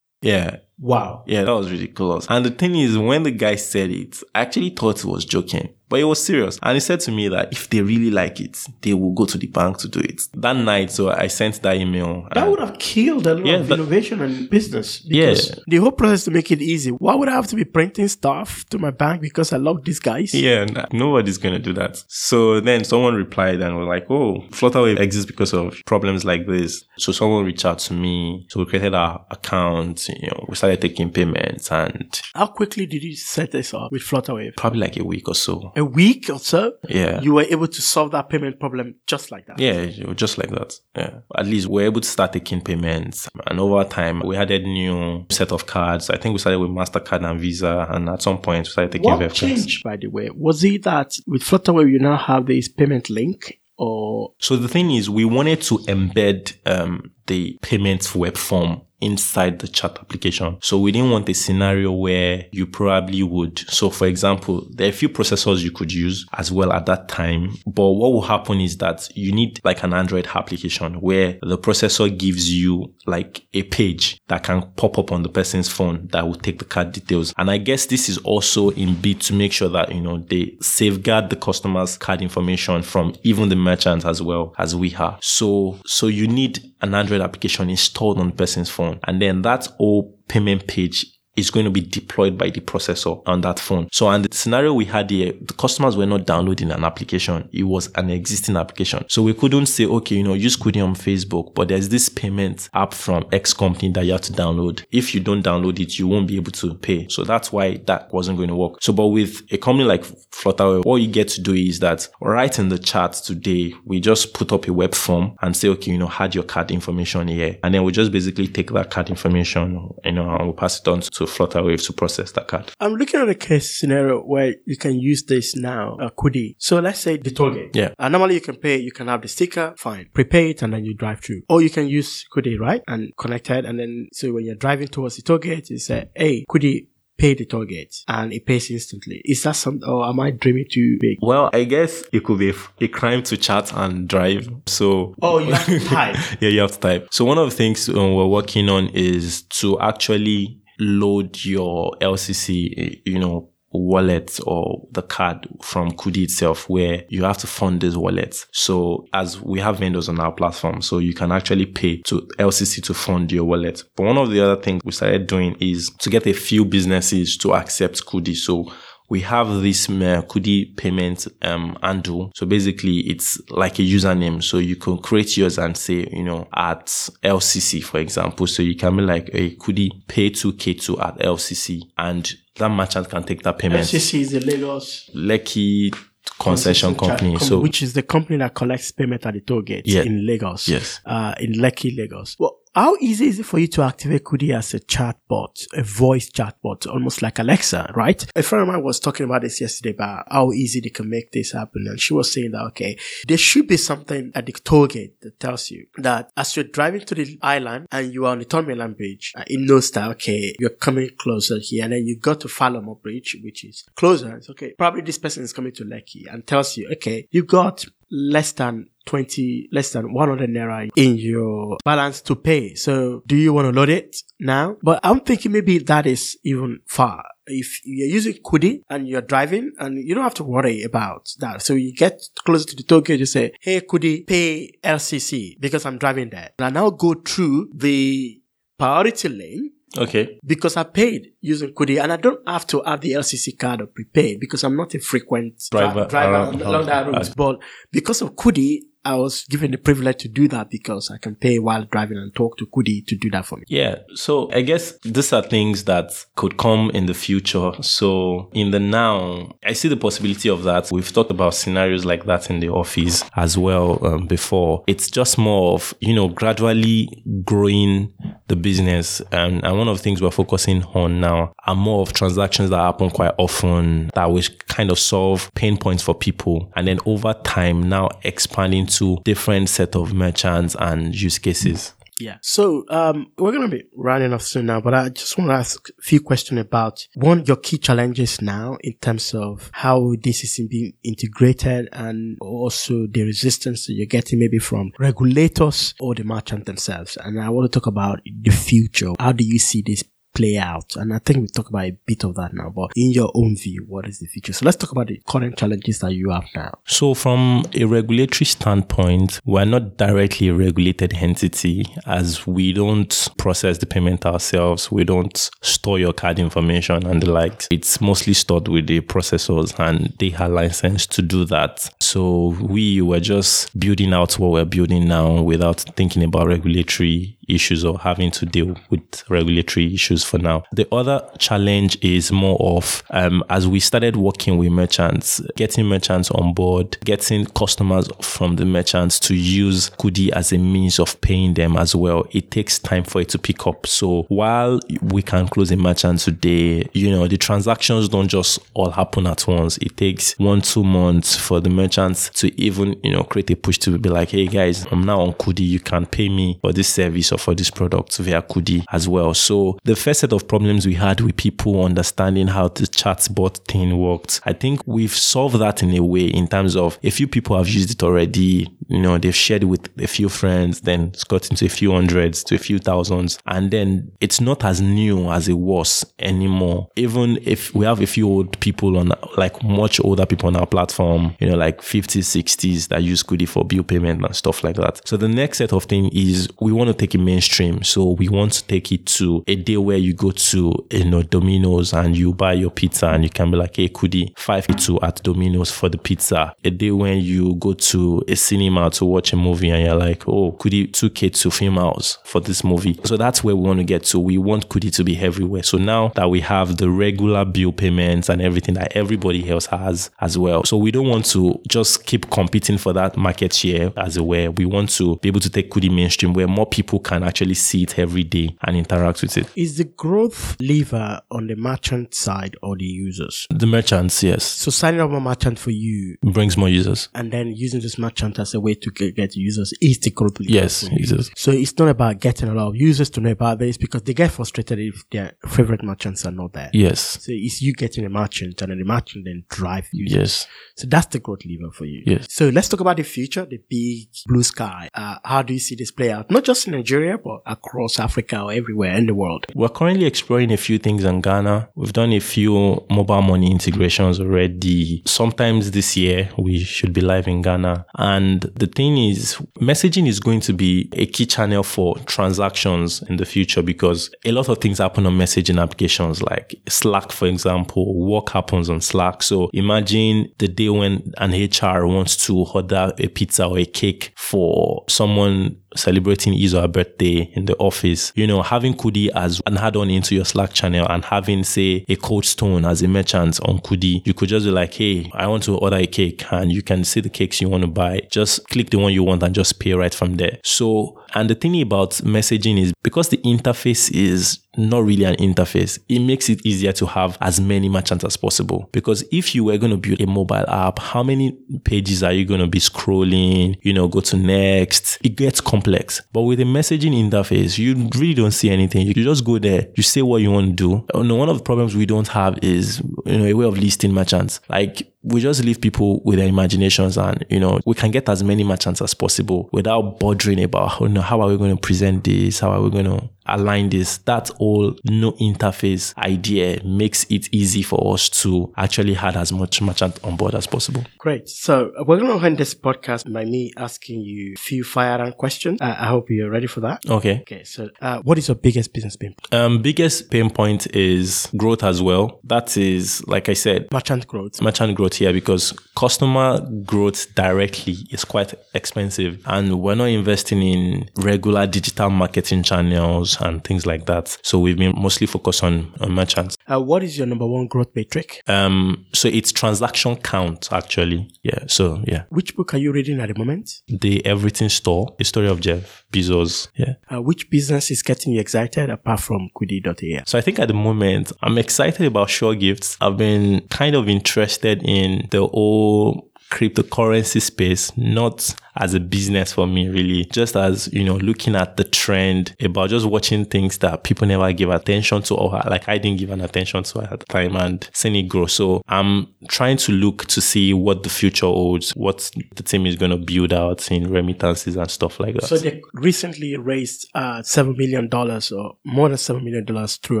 [0.22, 0.56] Yeah.
[0.78, 1.24] Wow.
[1.26, 2.26] Yeah, that was ridiculous.
[2.28, 5.68] And the thing is, when the guy said it, I actually thought he was joking,
[5.88, 6.58] but it was serious.
[6.62, 9.38] And he said to me that if they really like it, they will go to
[9.38, 10.22] the bank to do it.
[10.34, 12.26] That night, so I sent that email.
[12.34, 15.02] That would have killed a lot Yeah, of that- innovation and business.
[15.04, 15.34] Yeah.
[15.66, 16.90] The whole process to make it easy.
[16.90, 20.00] Why would I have to be printing stuff to my bank because I love these
[20.00, 20.34] guys?
[20.34, 22.02] Yeah, nah, nobody's gonna do that.
[22.08, 26.84] So then someone replied and was like, "Oh, Flutterwave exists because of problems like this."
[26.98, 28.46] So someone reached out to me.
[28.48, 30.08] So we created our account.
[30.08, 34.02] You know, we started taking payments, and How quickly did you set this up with
[34.02, 34.56] Flutterwave?
[34.56, 35.72] probably like a week or so.
[35.76, 36.72] A week or so?
[36.88, 37.20] Yeah.
[37.20, 39.58] You were able to solve that payment problem just like that.
[39.58, 40.74] Yeah, just like that.
[40.96, 41.20] Yeah.
[41.36, 43.28] At least we are able to start taking payments.
[43.46, 46.10] And over time, we added new set of cards.
[46.10, 47.86] I think we started with MasterCard and Visa.
[47.90, 50.30] And at some point, we started taking What changed, by the way?
[50.34, 54.90] Was it that with Flutterwave you now have this payment link or So the thing
[54.92, 60.58] is, we wanted to embed um, the payments web form inside the chat application.
[60.62, 63.58] So we didn't want a scenario where you probably would.
[63.58, 67.08] So for example, there are a few processors you could use as well at that
[67.08, 67.54] time.
[67.66, 72.16] But what will happen is that you need like an Android application where the processor
[72.16, 76.34] gives you like a page that can pop up on the person's phone that will
[76.34, 77.32] take the card details.
[77.36, 80.56] And I guess this is also in bid to make sure that, you know, they
[80.60, 85.18] safeguard the customer's card information from even the merchants as well as we have.
[85.20, 89.00] So, so you need an Android application installed on the person's phone.
[89.04, 93.40] And then that whole payment page is going to be deployed by the processor on
[93.42, 93.88] that phone.
[93.92, 97.48] So, and the scenario we had here, the customers were not downloading an application.
[97.52, 99.04] It was an existing application.
[99.08, 102.68] So we couldn't say, okay, you know, use Kudi on Facebook, but there's this payment
[102.74, 104.84] app from X company that you have to download.
[104.90, 107.08] If you don't download it, you won't be able to pay.
[107.08, 108.82] So that's why that wasn't going to work.
[108.82, 112.58] So, but with a company like Flutterwave, all you get to do is that right
[112.58, 115.98] in the chat today, we just put up a web form and say, okay, you
[115.98, 117.58] know, add your card information here.
[117.62, 120.80] And then we just basically take that card information, you know, and uh, we'll pass
[120.80, 122.72] it on to Flutterwave to process that card.
[122.80, 126.56] I'm looking at a case scenario where you can use this now, uh, Kudi.
[126.58, 127.74] So let's say the toll gate.
[127.74, 127.94] Yeah.
[127.98, 130.08] And normally you can pay, you can have the sticker, fine.
[130.12, 131.42] Prepay it and then you drive through.
[131.48, 132.82] Or you can use Kudi, right?
[132.88, 133.64] And connect it.
[133.64, 137.32] And then, so when you're driving towards the toll gate, you say, hey, Kudi, pay
[137.34, 137.94] the toll gate.
[138.08, 139.22] And it pays instantly.
[139.24, 141.18] Is that something, or am I dreaming too big?
[141.22, 144.48] Well, I guess it could be a crime to chat and drive.
[144.66, 146.16] So, Oh, you have to type.
[146.40, 147.08] yeah, you have to type.
[147.12, 153.02] So one of the things um, we're working on is to actually load your LCC,
[153.04, 157.96] you know, wallet or the card from Kudi itself where you have to fund this
[157.96, 158.46] wallet.
[158.52, 162.82] So as we have vendors on our platform, so you can actually pay to LCC
[162.84, 163.82] to fund your wallet.
[163.96, 167.36] But one of the other things we started doing is to get a few businesses
[167.38, 168.36] to accept Kudi.
[168.36, 168.72] So
[169.10, 172.32] we have this uh, Kudi payment um handle.
[172.34, 174.42] So basically it's like a username.
[174.42, 176.86] So you can create yours and say, you know, at
[177.22, 178.46] LCC, for example.
[178.46, 183.22] So you can be like a Kudi pay 2K2 at LCC and that merchant can
[183.24, 183.82] take that payment.
[183.84, 185.94] LCC is the Lagos Lekki
[186.38, 187.38] concession company.
[187.38, 190.02] So which is the company that collects payment at the toll gate Yeah.
[190.02, 190.68] in Lagos.
[190.68, 191.00] Yes.
[191.04, 192.36] Uh, in Lekki, Lagos.
[192.38, 196.28] Well, how easy is it for you to activate Kudi as a chatbot, a voice
[196.28, 198.26] chatbot, almost like Alexa, right?
[198.34, 201.30] A friend of mine was talking about this yesterday about how easy they can make
[201.30, 201.86] this happen.
[201.86, 202.98] And she was saying that, okay,
[203.28, 207.02] there should be something at the toll gate that tells you that as you're driving
[207.02, 210.10] to the island and you are on the Third Mainland Bridge, uh, it knows that,
[210.12, 211.84] okay, you're coming closer here.
[211.84, 214.36] And then you go to Falomo Bridge, which is closer.
[214.36, 214.74] It's okay.
[214.76, 218.86] Probably this person is coming to Lekki and tells you, okay, you got less than
[219.06, 222.74] 20, less than 100 naira in your balance to pay.
[222.74, 224.76] So do you want to load it now?
[224.82, 227.24] But I'm thinking maybe that is even far.
[227.46, 231.60] If you're using Kudi and you're driving and you don't have to worry about that.
[231.60, 235.98] So you get closer to the Tokyo, you say, Hey, Kudi, pay LCC because I'm
[235.98, 236.50] driving there.
[236.58, 238.40] And I now go through the
[238.78, 240.38] priority lane okay.
[240.44, 243.86] because I paid using Kudi and I don't have to have the LCC card or
[243.86, 247.34] prepaid because I'm not a frequent dri- Driver driver along that route.
[247.36, 251.34] But because of Kudi, I was given the privilege to do that because I can
[251.34, 253.64] pay while driving and talk to Kudi to do that for me.
[253.68, 253.96] Yeah.
[254.14, 257.72] So I guess these are things that could come in the future.
[257.82, 260.90] So in the now, I see the possibility of that.
[260.90, 264.84] We've talked about scenarios like that in the office as well um, before.
[264.86, 267.08] It's just more of, you know, gradually
[267.44, 268.12] growing
[268.48, 269.20] the business.
[269.32, 272.78] And, and one of the things we're focusing on now are more of transactions that
[272.78, 276.72] happen quite often that will kind of solve pain points for people.
[276.74, 281.94] And then over time now expanding to different set of merchants and use cases.
[282.18, 282.36] Yeah.
[282.42, 285.88] So um, we're gonna be running off soon now, but I just want to ask
[285.88, 290.68] a few questions about one your key challenges now in terms of how this is
[290.68, 296.66] being integrated and also the resistance that you're getting maybe from regulators or the merchant
[296.66, 297.16] themselves.
[297.16, 299.12] And I want to talk about the future.
[299.18, 300.04] How do you see this
[300.34, 300.96] play out?
[300.96, 303.56] And I think we talked about a bit of that now, but in your own
[303.56, 304.52] view, what is the future?
[304.52, 306.72] So let's talk about the current challenges that you have now.
[306.86, 313.78] So, from a regulatory standpoint, we're not directly a regulated entity as we don't process
[313.78, 314.90] the payment ourselves.
[314.90, 317.66] We don't store your card information and the like.
[317.70, 321.88] It's mostly stored with the processors and they are licensed to do that.
[322.00, 327.84] So, we were just building out what we're building now without thinking about regulatory issues
[327.84, 330.64] or having to deal with regulatory issues for now.
[330.72, 336.30] The other challenge is more of um, as we started working with merchants, getting merchants
[336.30, 341.54] on board, getting customers from the merchants to use Kudi as a means of paying
[341.54, 342.26] them as well.
[342.32, 343.86] It takes time for it to pick up.
[343.86, 348.90] So while we can close a merchant today, you know, the transactions don't just all
[348.90, 349.78] happen at once.
[349.78, 353.78] It takes one, two months for the merchants to even, you know, create a push
[353.78, 355.66] to be like, hey guys, I'm now on Kudi.
[355.66, 359.34] You can pay me for this service or for this product via Kudi as well.
[359.34, 363.96] So the first set of problems we had with people understanding how the chatbot thing
[363.98, 367.56] worked, I think we've solved that in a way in terms of a few people
[367.56, 368.68] have used it already.
[368.88, 371.92] You know, they've shared it with a few friends, then it's got into a few
[371.92, 373.38] hundreds to a few thousands.
[373.46, 376.88] And then it's not as new as it was anymore.
[376.96, 380.66] Even if we have a few old people on, like much older people on our
[380.66, 384.76] platform, you know, like 50s, 60s that use Kudi for bill payment and stuff like
[384.76, 385.06] that.
[385.06, 387.82] So the next set of thing is we want to take it mainstream.
[387.82, 391.22] So we want to take it to a day where you go to, you know,
[391.22, 394.66] Domino's and you buy your pizza and you can be like, hey, Kudi, 5
[395.02, 396.54] at Domino's for the pizza.
[396.64, 400.26] A day when you go to a cinema to watch a movie and you're like,
[400.28, 402.98] oh, Kudi 2K to house for this movie.
[403.04, 404.18] So that's where we want to get to.
[404.18, 405.62] We want Kudi to be everywhere.
[405.62, 410.10] So now that we have the regular bill payments and everything that everybody else has
[410.20, 410.64] as well.
[410.64, 414.50] So we don't want to just keep competing for that market share as it were.
[414.50, 417.84] We want to be able to take Kudi mainstream where more people can actually see
[417.84, 419.46] it every day and interact with it.
[419.56, 423.46] Is the growth lever on the merchant side or the users?
[423.50, 424.44] The merchants, yes.
[424.44, 427.08] So signing up a merchant for you brings more users.
[427.14, 430.40] And then using this merchant as a way to get, get users is the growth
[430.40, 430.52] lever.
[430.52, 431.30] Yes, users.
[431.36, 434.14] So it's not about getting a lot of users to know about this because they
[434.14, 436.70] get frustrated if their favorite merchants are not there.
[436.72, 437.22] Yes.
[437.22, 440.16] So it's you getting a merchant and then the merchant then drive users.
[440.16, 440.46] Yes.
[440.76, 442.02] So that's the growth lever for you.
[442.06, 442.26] Yes.
[442.30, 444.88] So let's talk about the future, the big blue sky.
[444.94, 446.30] Uh, how do you see this play out?
[446.30, 449.46] Not just in Nigeria, but across Africa or everywhere in the world.
[449.54, 451.68] We're currently exploring a few things in Ghana.
[451.74, 455.02] We've done a few mobile money integrations already.
[455.06, 457.86] Sometimes this year we should be live in Ghana.
[457.96, 463.16] And the thing is, messaging is going to be a key channel for transactions in
[463.16, 467.94] the future because a lot of things happen on messaging applications like Slack, for example.
[468.06, 469.22] Work happens on Slack.
[469.22, 474.12] So imagine the day when an HR wants to order a pizza or a cake
[474.16, 479.40] for someone celebrating his or her birthday in the office, you know, having Kudi as
[479.46, 483.40] an add-on into your Slack channel and having, say, a Cold Stone as a merchant
[483.40, 486.52] on Kudi, you could just be like, hey, I want to order a cake and
[486.52, 488.06] you can see the cakes you want to buy.
[488.10, 490.38] Just click the one you want and just pay right from there.
[490.44, 495.78] So, and the thing about messaging is because the interface is not really an interface.
[495.88, 498.68] It makes it easier to have as many merchants as possible.
[498.72, 501.32] Because if you were going to build a mobile app, how many
[501.64, 503.56] pages are you going to be scrolling?
[503.62, 504.98] You know, go to next.
[505.02, 506.00] It gets complex.
[506.12, 508.86] But with a messaging interface, you really don't see anything.
[508.86, 510.86] You just go there, you say what you want to do.
[510.94, 514.40] One of the problems we don't have is, you know, a way of listing merchants.
[514.48, 518.22] Like we just leave people with their imaginations and, you know, we can get as
[518.24, 522.04] many merchants as possible without bothering about, you know, how are we going to present
[522.04, 522.40] this?
[522.40, 523.98] How are we going to align this?
[523.98, 529.60] That whole no interface idea makes it easy for us to actually have as much
[529.60, 530.84] merchant on board as possible.
[530.98, 531.28] Great.
[531.28, 535.16] So we're going to end this podcast by me asking you a few fire round
[535.16, 535.60] questions.
[535.60, 536.82] Uh, I hope you're ready for that.
[536.88, 537.20] Okay.
[537.20, 537.44] Okay.
[537.44, 539.14] So, uh, what is your biggest business pain?
[539.32, 542.20] Um, biggest pain point is growth as well.
[542.24, 544.40] That is, like I said, merchant growth.
[544.40, 550.88] Merchant growth here because customer growth directly is quite expensive and we're not investing in
[550.96, 554.16] regular digital marketing channels and things like that.
[554.22, 556.36] So we've been mostly focused on, on merchants.
[556.50, 558.22] Uh, what is your number one growth metric?
[558.26, 561.10] Um, so it's transaction count actually.
[561.22, 561.44] Yeah.
[561.46, 562.04] So yeah.
[562.10, 563.62] Which book are you reading at the moment?
[563.68, 566.48] The Everything Store, the story of Jeff Bezos.
[566.54, 566.74] Yeah.
[566.92, 570.02] Uh, which business is getting you excited apart from Kudi.ai?
[570.06, 572.76] So I think at the moment I'm excited about Sure Gifts.
[572.80, 579.46] I've been kind of interested in the whole cryptocurrency space, not as a business for
[579.46, 583.84] me, really, just as, you know, looking at the trend about just watching things that
[583.84, 587.06] people never give attention to or like I didn't give an attention to at the
[587.06, 588.26] time and seeing it grow.
[588.26, 592.76] So I'm trying to look to see what the future holds, what the team is
[592.76, 595.24] going to build out in remittances and stuff like that.
[595.24, 600.00] So they recently raised uh, $7 million or more than $7 million through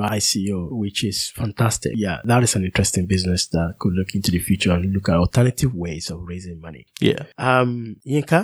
[0.00, 1.92] ICO, which is fantastic.
[1.96, 5.16] Yeah, that is an interesting business that could look into the future and look at
[5.16, 6.86] alternative ways of raising money.
[7.00, 7.24] Yeah.
[7.38, 8.43] Um, Yinka,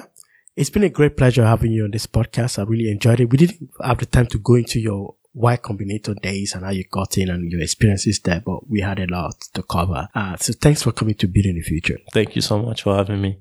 [0.56, 2.58] it's been a great pleasure having you on this podcast.
[2.58, 3.30] I really enjoyed it.
[3.30, 6.84] We didn't have the time to go into your Y Combinator days and how you
[6.90, 10.08] got in and your experiences there, but we had a lot to cover.
[10.14, 11.98] Uh, so thanks for coming to Building the Future.
[12.12, 13.38] Thank you so much for having me.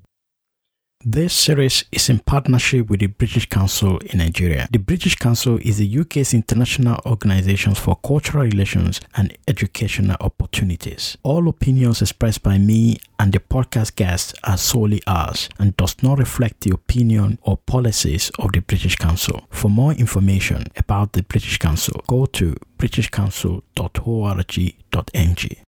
[1.05, 4.67] This series is in partnership with the British Council in Nigeria.
[4.69, 11.15] The British Council is the UK's international organization for cultural relations and educational opportunities.
[11.23, 16.19] All opinions expressed by me and the podcast guests are solely ours and does not
[16.19, 19.47] reflect the opinion or policies of the British Council.
[19.51, 25.63] For more information about the British Council, go to britishcouncil.org.ng.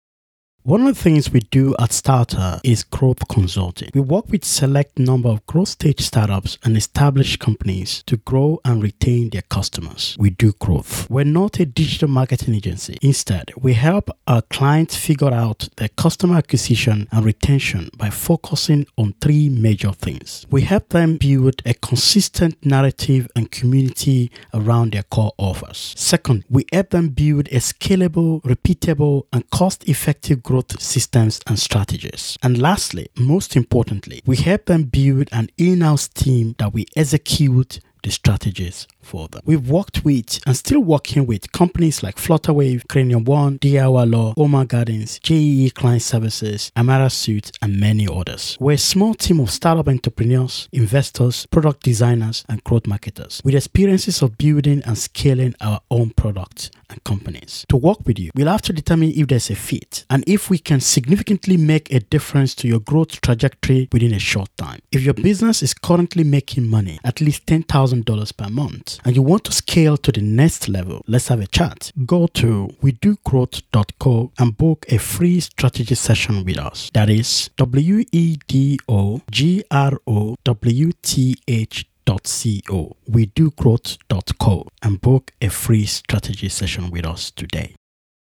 [0.64, 3.90] One of the things we do at Starter is growth consulting.
[3.96, 8.84] We work with select number of growth stage startups and established companies to grow and
[8.84, 10.16] retain their customers.
[10.20, 11.10] We do growth.
[11.10, 13.00] We're not a digital marketing agency.
[13.02, 19.16] Instead, we help our clients figure out their customer acquisition and retention by focusing on
[19.20, 20.46] three major things.
[20.52, 25.96] We help them build a consistent narrative and community around their core offers.
[25.98, 32.38] Second, we help them build a scalable, repeatable, and cost-effective growth systems and strategies.
[32.44, 37.80] And lastly, most importantly, we help them build an in house team that we execute
[38.04, 39.42] the strategies for them.
[39.46, 44.66] We've worked with and still working with companies like Flutterwave, Cranium One, DIY Law, Oma
[44.66, 48.58] Gardens, JEE Client Services, Amara Suits, and many others.
[48.60, 54.22] We're a small team of startup entrepreneurs, investors, product designers, and growth marketers with experiences
[54.22, 57.66] of building and scaling our own products and companies.
[57.70, 60.58] To work with you, we'll have to determine if there's a fit and if we
[60.58, 64.80] can significantly make a difference to your growth trajectory within a short time.
[64.92, 69.44] If your business is currently making money, at least $10,000 per month, and you want
[69.46, 71.92] to scale to the next level, let's have a chat.
[72.06, 76.90] Go to wedogrowth.co and book a free strategy session with us.
[76.94, 85.02] That is W E D O G R O W T H co wedogrowth.co and
[85.02, 87.76] book a free strategy session with us today.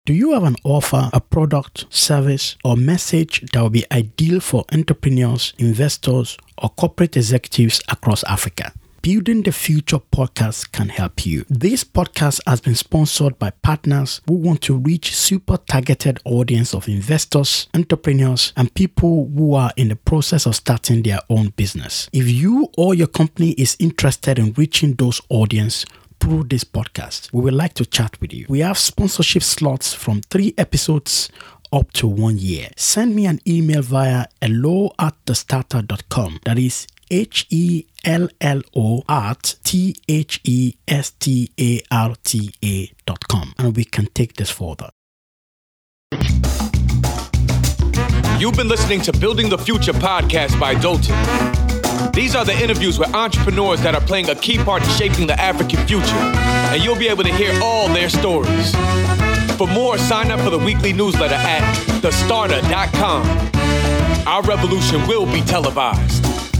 [0.06, 4.64] Do you have an offer, a product, service, or message that will be ideal for
[4.72, 8.72] entrepreneurs, investors, or corporate executives across Africa?
[9.02, 11.46] Building the Future podcast can help you.
[11.48, 16.86] This podcast has been sponsored by partners who want to reach super targeted audience of
[16.86, 22.10] investors, entrepreneurs, and people who are in the process of starting their own business.
[22.12, 25.86] If you or your company is interested in reaching those audience,
[26.20, 28.44] through this podcast, we would like to chat with you.
[28.50, 31.30] We have sponsorship slots from three episodes
[31.72, 32.68] up to one year.
[32.76, 36.40] Send me an email via hello at thestarter.com.
[36.44, 42.14] That is H E L L O at T H E S T A R
[42.24, 44.90] T A dot com, and we can take this further.
[48.38, 52.12] You've been listening to Building the Future podcast by Dotun.
[52.14, 55.38] These are the interviews with entrepreneurs that are playing a key part in shaping the
[55.38, 58.74] African future, and you'll be able to hear all their stories.
[59.56, 61.62] For more, sign up for the weekly newsletter at
[62.00, 63.26] thestarter.com.
[64.26, 66.39] Our revolution will be televised.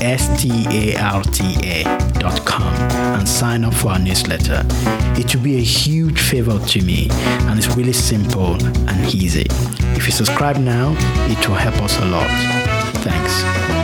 [0.00, 2.74] S T A R T A.com
[3.18, 4.62] and sign up for our newsletter.
[5.18, 9.46] It will be a huge favor to me and it's really simple and easy.
[9.96, 10.94] If you subscribe now,
[11.30, 12.28] it will help us a lot.
[13.02, 13.75] Thanks.